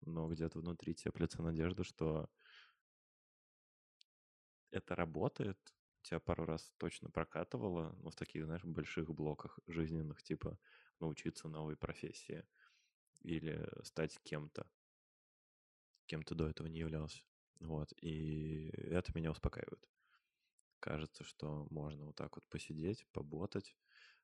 но 0.02 0.28
где-то 0.28 0.60
внутри 0.60 0.94
теплится 0.94 1.42
надежда, 1.42 1.82
что 1.82 2.30
это 4.70 4.94
работает, 4.94 5.58
тебя 6.02 6.20
пару 6.20 6.44
раз 6.44 6.72
точно 6.78 7.10
прокатывало, 7.10 7.96
но 8.02 8.10
в 8.10 8.16
таких, 8.16 8.44
знаешь, 8.44 8.64
больших 8.64 9.10
блоках 9.14 9.58
жизненных, 9.66 10.22
типа 10.22 10.58
научиться 11.00 11.48
новой 11.48 11.76
профессии 11.76 12.46
или 13.22 13.68
стать 13.84 14.18
кем-то, 14.24 14.70
кем 16.06 16.22
ты 16.22 16.34
до 16.34 16.48
этого 16.48 16.66
не 16.66 16.80
являлся. 16.80 17.22
Вот, 17.60 17.92
и 18.00 18.68
это 18.70 19.12
меня 19.14 19.30
успокаивает. 19.30 19.88
Кажется, 20.80 21.24
что 21.24 21.66
можно 21.70 22.06
вот 22.06 22.16
так 22.16 22.36
вот 22.36 22.46
посидеть, 22.48 23.06
поботать 23.12 23.76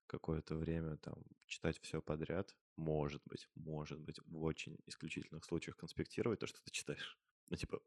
какое-то 0.07 0.57
время, 0.57 0.97
там, 0.97 1.23
читать 1.47 1.79
все 1.81 2.03
подряд. 2.03 2.57
Может 2.77 3.23
быть, 3.27 3.49
может 3.55 4.01
быть, 4.01 4.19
в 4.25 4.43
очень 4.43 4.79
исключительных 4.87 5.45
случаях 5.45 5.77
конспектировать 5.77 6.41
то, 6.41 6.47
что 6.47 6.61
ты 6.62 6.71
читаешь. 6.73 7.19
Ну, 7.49 7.57
типа, 7.57 7.81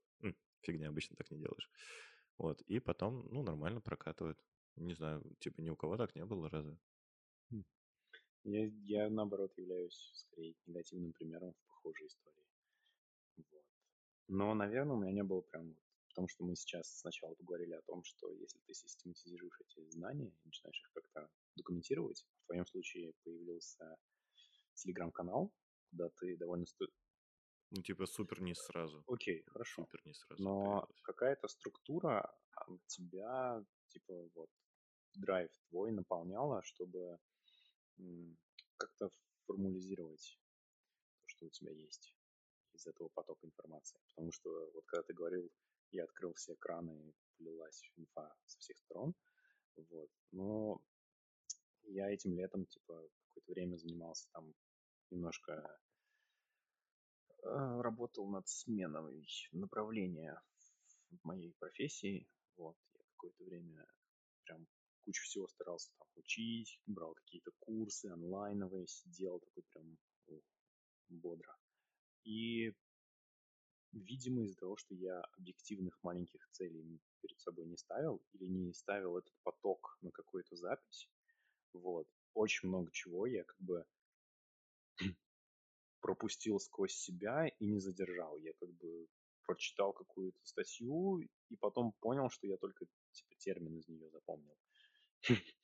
фигня, 0.62 0.90
обычно 0.90 1.16
так 1.18 1.32
не 1.32 1.40
делаешь. 1.40 1.70
Вот, 2.38 2.62
и 2.62 2.80
потом, 2.80 3.28
ну, 3.32 3.44
нормально 3.44 3.82
прокатывает. 3.82 4.44
Не 4.76 4.94
знаю, 4.96 5.24
типа, 5.40 5.62
ни 5.62 5.70
у 5.70 5.76
кого 5.76 5.98
так 5.98 6.16
не 6.16 6.26
было, 6.26 6.50
разве? 6.50 6.78
Хм. 7.52 7.64
Я, 8.44 8.66
я 8.84 9.10
наоборот, 9.10 9.54
являюсь 9.58 10.12
скорее 10.16 10.56
негативным 10.66 11.14
примером 11.14 11.54
в 11.54 11.68
похожей 11.68 12.08
истории. 12.08 12.48
Вот. 13.38 13.66
Но, 14.28 14.54
наверное, 14.54 14.96
у 14.96 15.00
меня 15.00 15.12
не 15.12 15.24
было 15.24 15.42
прям 15.42 15.76
Потому 16.12 16.28
что 16.28 16.44
мы 16.44 16.56
сейчас 16.56 17.00
сначала 17.00 17.34
поговорили 17.36 17.74
о 17.74 17.82
том, 17.84 18.04
что 18.04 18.34
если 18.34 18.60
ты 18.60 18.74
систематизируешь 18.74 19.62
эти 19.62 19.90
знания 19.92 20.28
и 20.28 20.46
начинаешь 20.46 20.82
их 20.82 20.92
как-то 20.94 21.30
документировать, 21.56 22.26
в 22.44 22.48
твоем 22.48 22.66
случае 22.66 23.14
появился 23.24 23.96
телеграм-канал, 24.76 25.54
куда 25.90 26.10
ты 26.20 26.36
довольно... 26.38 26.66
Ну, 27.72 27.82
типа 27.82 28.06
супер 28.06 28.42
не 28.42 28.54
сразу. 28.54 29.04
Окей, 29.08 29.44
хорошо. 29.48 29.84
Супер 29.84 30.02
не 30.06 30.14
сразу. 30.14 30.44
Но 30.44 30.88
какая-то 31.04 31.48
структура 31.48 32.34
тебя, 32.88 33.64
типа, 33.88 34.14
вот, 34.36 34.50
драйв 35.16 35.52
твой 35.70 35.92
наполняла, 35.92 36.62
чтобы 36.64 37.18
как-то 38.78 39.10
формализировать 39.46 40.38
то, 41.20 41.28
что 41.28 41.46
у 41.46 41.50
тебя 41.50 41.72
есть 41.72 42.16
из 42.74 42.88
этого 42.88 43.10
потока 43.10 43.46
информации. 43.46 44.00
Потому 44.10 44.32
что 44.32 44.72
вот 44.74 44.86
когда 44.86 45.04
ты 45.04 45.14
говорил 45.14 45.50
я 45.92 46.06
открыл 46.06 46.34
все 46.34 46.54
экраны, 46.54 46.92
и 46.92 47.16
полилась 47.38 47.92
инфа 47.98 48.34
со 48.46 48.60
всех 48.60 48.78
сторон. 48.78 49.14
Вот. 49.76 50.10
Но 50.32 50.82
я 51.84 52.10
этим 52.10 52.34
летом, 52.34 52.66
типа, 52.66 53.10
какое-то 53.28 53.52
время 53.52 53.76
занимался 53.76 54.30
там 54.32 54.54
немножко 55.10 55.80
работал 57.44 58.28
над 58.30 58.48
сменой 58.48 59.28
направления 59.52 60.42
в 61.10 61.24
моей 61.24 61.54
профессии. 61.60 62.28
Вот. 62.58 62.78
Я 62.94 63.04
какое-то 63.06 63.44
время 63.44 63.86
прям 64.46 64.68
кучу 65.06 65.24
всего 65.24 65.48
старался 65.48 65.92
там 65.98 66.08
учить, 66.16 66.80
брал 66.86 67.14
какие-то 67.14 67.52
курсы 67.60 68.08
онлайновые, 68.08 68.88
сидел 68.88 69.40
такой 69.40 69.64
прям 69.64 69.98
бодро. 71.10 71.56
И 72.24 72.74
Видимо, 73.94 74.44
из-за 74.44 74.58
того, 74.58 74.78
что 74.78 74.96
я 74.96 75.20
объективных 75.38 76.02
маленьких 76.02 76.48
целей 76.52 77.02
перед 77.22 77.40
собой 77.42 77.66
не 77.66 77.76
ставил 77.76 78.22
или 78.32 78.46
не 78.46 78.74
ставил 78.74 79.18
этот 79.18 79.34
поток 79.44 79.98
на 80.02 80.12
какую-то 80.12 80.56
запись, 80.56 81.10
вот, 81.74 82.08
очень 82.34 82.70
много 82.70 82.90
чего 82.94 83.26
я 83.26 83.44
как 83.44 83.60
бы 83.60 83.86
пропустил 86.02 86.60
сквозь 86.60 86.94
себя 86.94 87.48
и 87.48 87.66
не 87.66 87.80
задержал. 87.80 88.38
Я 88.38 88.54
как 88.54 88.70
бы 88.74 89.08
прочитал 89.46 89.94
какую-то 89.94 90.40
статью 90.44 91.20
и 91.50 91.56
потом 91.58 91.94
понял, 92.00 92.30
что 92.30 92.48
я 92.48 92.58
только 92.58 92.86
типа 93.12 93.36
термин 93.38 93.78
из 93.78 93.88
нее 93.88 94.10
запомнил. 94.10 94.58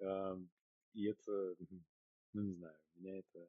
Эм, 0.00 0.50
и 0.94 1.06
это, 1.08 1.56
ну 2.32 2.42
не 2.42 2.54
знаю, 2.54 2.78
меня 2.94 3.18
это 3.18 3.48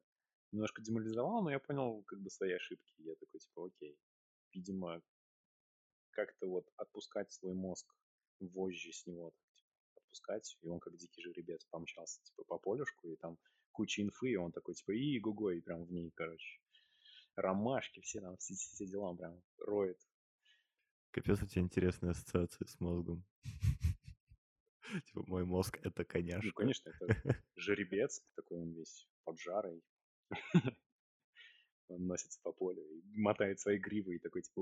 немножко 0.52 0.82
деморализовало, 0.82 1.44
но 1.44 1.52
я 1.52 1.60
понял 1.60 2.04
как 2.04 2.20
бы 2.20 2.30
свои 2.30 2.54
ошибки. 2.54 2.94
Я 2.98 3.16
такой 3.16 3.40
типа, 3.40 3.68
окей, 3.68 3.98
видимо, 4.54 5.02
как-то 6.12 6.48
вот 6.48 6.68
отпускать 6.76 7.32
свой 7.32 7.54
мозг 7.54 7.88
вожжи 8.40 8.92
с 8.92 9.06
него, 9.06 9.32
типа, 9.56 9.72
запускать, 9.96 10.58
и 10.62 10.68
он 10.68 10.80
как 10.80 10.98
дикий 10.98 11.22
жеребец 11.22 11.66
помчался, 11.66 12.22
типа, 12.24 12.44
по 12.46 12.58
полюшку, 12.58 13.10
и 13.10 13.16
там 13.18 13.38
куча 13.80 14.02
инфы, 14.02 14.32
и 14.32 14.36
он 14.36 14.52
такой, 14.52 14.76
типа, 14.76 14.92
и 14.92 15.20
гуго, 15.20 15.52
и 15.52 15.62
прям 15.62 15.86
в 15.86 15.92
ней, 15.92 16.12
короче, 16.12 16.60
ромашки, 17.38 18.02
все 18.02 18.20
там, 18.20 18.36
все, 18.36 18.54
все 18.54 18.86
дела, 18.86 19.12
он 19.12 19.18
прям 19.18 19.42
роет. 19.58 19.98
Капец, 21.12 21.42
у 21.42 21.48
тебя 21.48 21.62
интересные 21.62 22.12
ассоциации 22.12 22.66
с 22.66 22.78
мозгом. 22.82 23.24
Типа, 25.06 25.24
мой 25.28 25.46
мозг— 25.46 25.78
это 25.84 26.02
Ну, 26.02 26.06
коняшка. 26.06 26.52
конечно, 26.52 26.90
это 26.90 27.06
жеребец, 27.56 28.22
такой 28.36 28.60
он 28.60 28.74
весь 28.74 29.08
поджарый. 29.24 29.82
Он 31.88 32.06
носится 32.06 32.40
по 32.44 32.52
полю 32.52 32.84
и 32.84 33.02
мотает 33.18 33.62
свои 33.62 33.78
гривы 33.78 34.18
и 34.18 34.20
такой, 34.20 34.42
типа. 34.42 34.62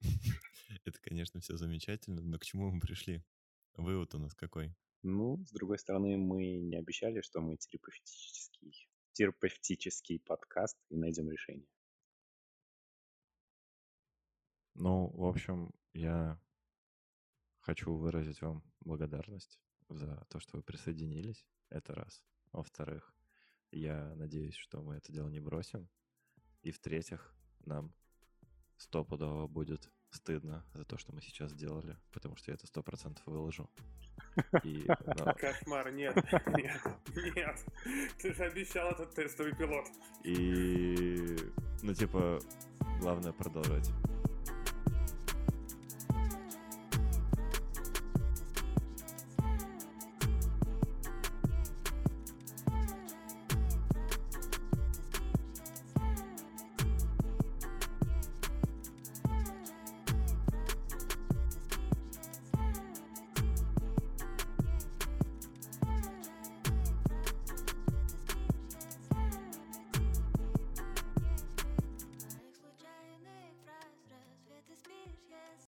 Это, 0.84 1.00
конечно, 1.00 1.40
все 1.40 1.56
замечательно, 1.56 2.20
но 2.20 2.38
к 2.38 2.44
чему 2.44 2.70
мы 2.70 2.78
пришли? 2.78 3.24
Вывод 3.76 4.14
у 4.14 4.18
нас 4.18 4.34
какой? 4.34 4.76
Ну, 5.06 5.44
с 5.44 5.52
другой 5.52 5.78
стороны, 5.78 6.16
мы 6.16 6.56
не 6.56 6.76
обещали, 6.76 7.20
что 7.20 7.42
мы 7.42 7.58
терапевтический, 7.58 8.88
терапевтический 9.12 10.18
подкаст 10.18 10.78
и 10.88 10.96
найдем 10.96 11.30
решение. 11.30 11.68
Ну, 14.72 15.08
в 15.08 15.26
общем, 15.26 15.74
я 15.92 16.40
хочу 17.58 17.94
выразить 17.94 18.40
вам 18.40 18.64
благодарность 18.80 19.60
за 19.90 20.24
то, 20.30 20.40
что 20.40 20.56
вы 20.56 20.62
присоединились. 20.62 21.44
Это 21.68 21.94
раз. 21.94 22.24
Во-вторых, 22.52 23.14
я 23.72 24.14
надеюсь, 24.14 24.56
что 24.56 24.80
мы 24.80 24.96
это 24.96 25.12
дело 25.12 25.28
не 25.28 25.40
бросим. 25.40 25.86
И 26.62 26.70
в-третьих, 26.70 27.36
нам 27.66 27.94
стопудово 28.78 29.48
будет 29.48 29.92
стыдно 30.14 30.64
за 30.74 30.84
то, 30.84 30.98
что 30.98 31.12
мы 31.12 31.20
сейчас 31.20 31.50
сделали, 31.50 31.96
потому 32.12 32.36
что 32.36 32.50
я 32.50 32.54
это 32.54 32.66
сто 32.66 32.82
процентов 32.82 33.22
выложу. 33.26 33.68
И, 34.62 34.84
ну, 35.18 35.34
Кошмар, 35.38 35.92
нет, 35.92 36.16
нет, 36.46 36.80
нет. 37.36 37.64
Ты 38.18 38.34
же 38.34 38.44
обещал 38.44 38.90
этот 38.90 39.14
тестовый 39.14 39.54
пилот. 39.54 39.86
и, 40.24 41.36
ну, 41.82 41.94
типа, 41.94 42.38
главное 43.00 43.32
продолжать 43.32 43.90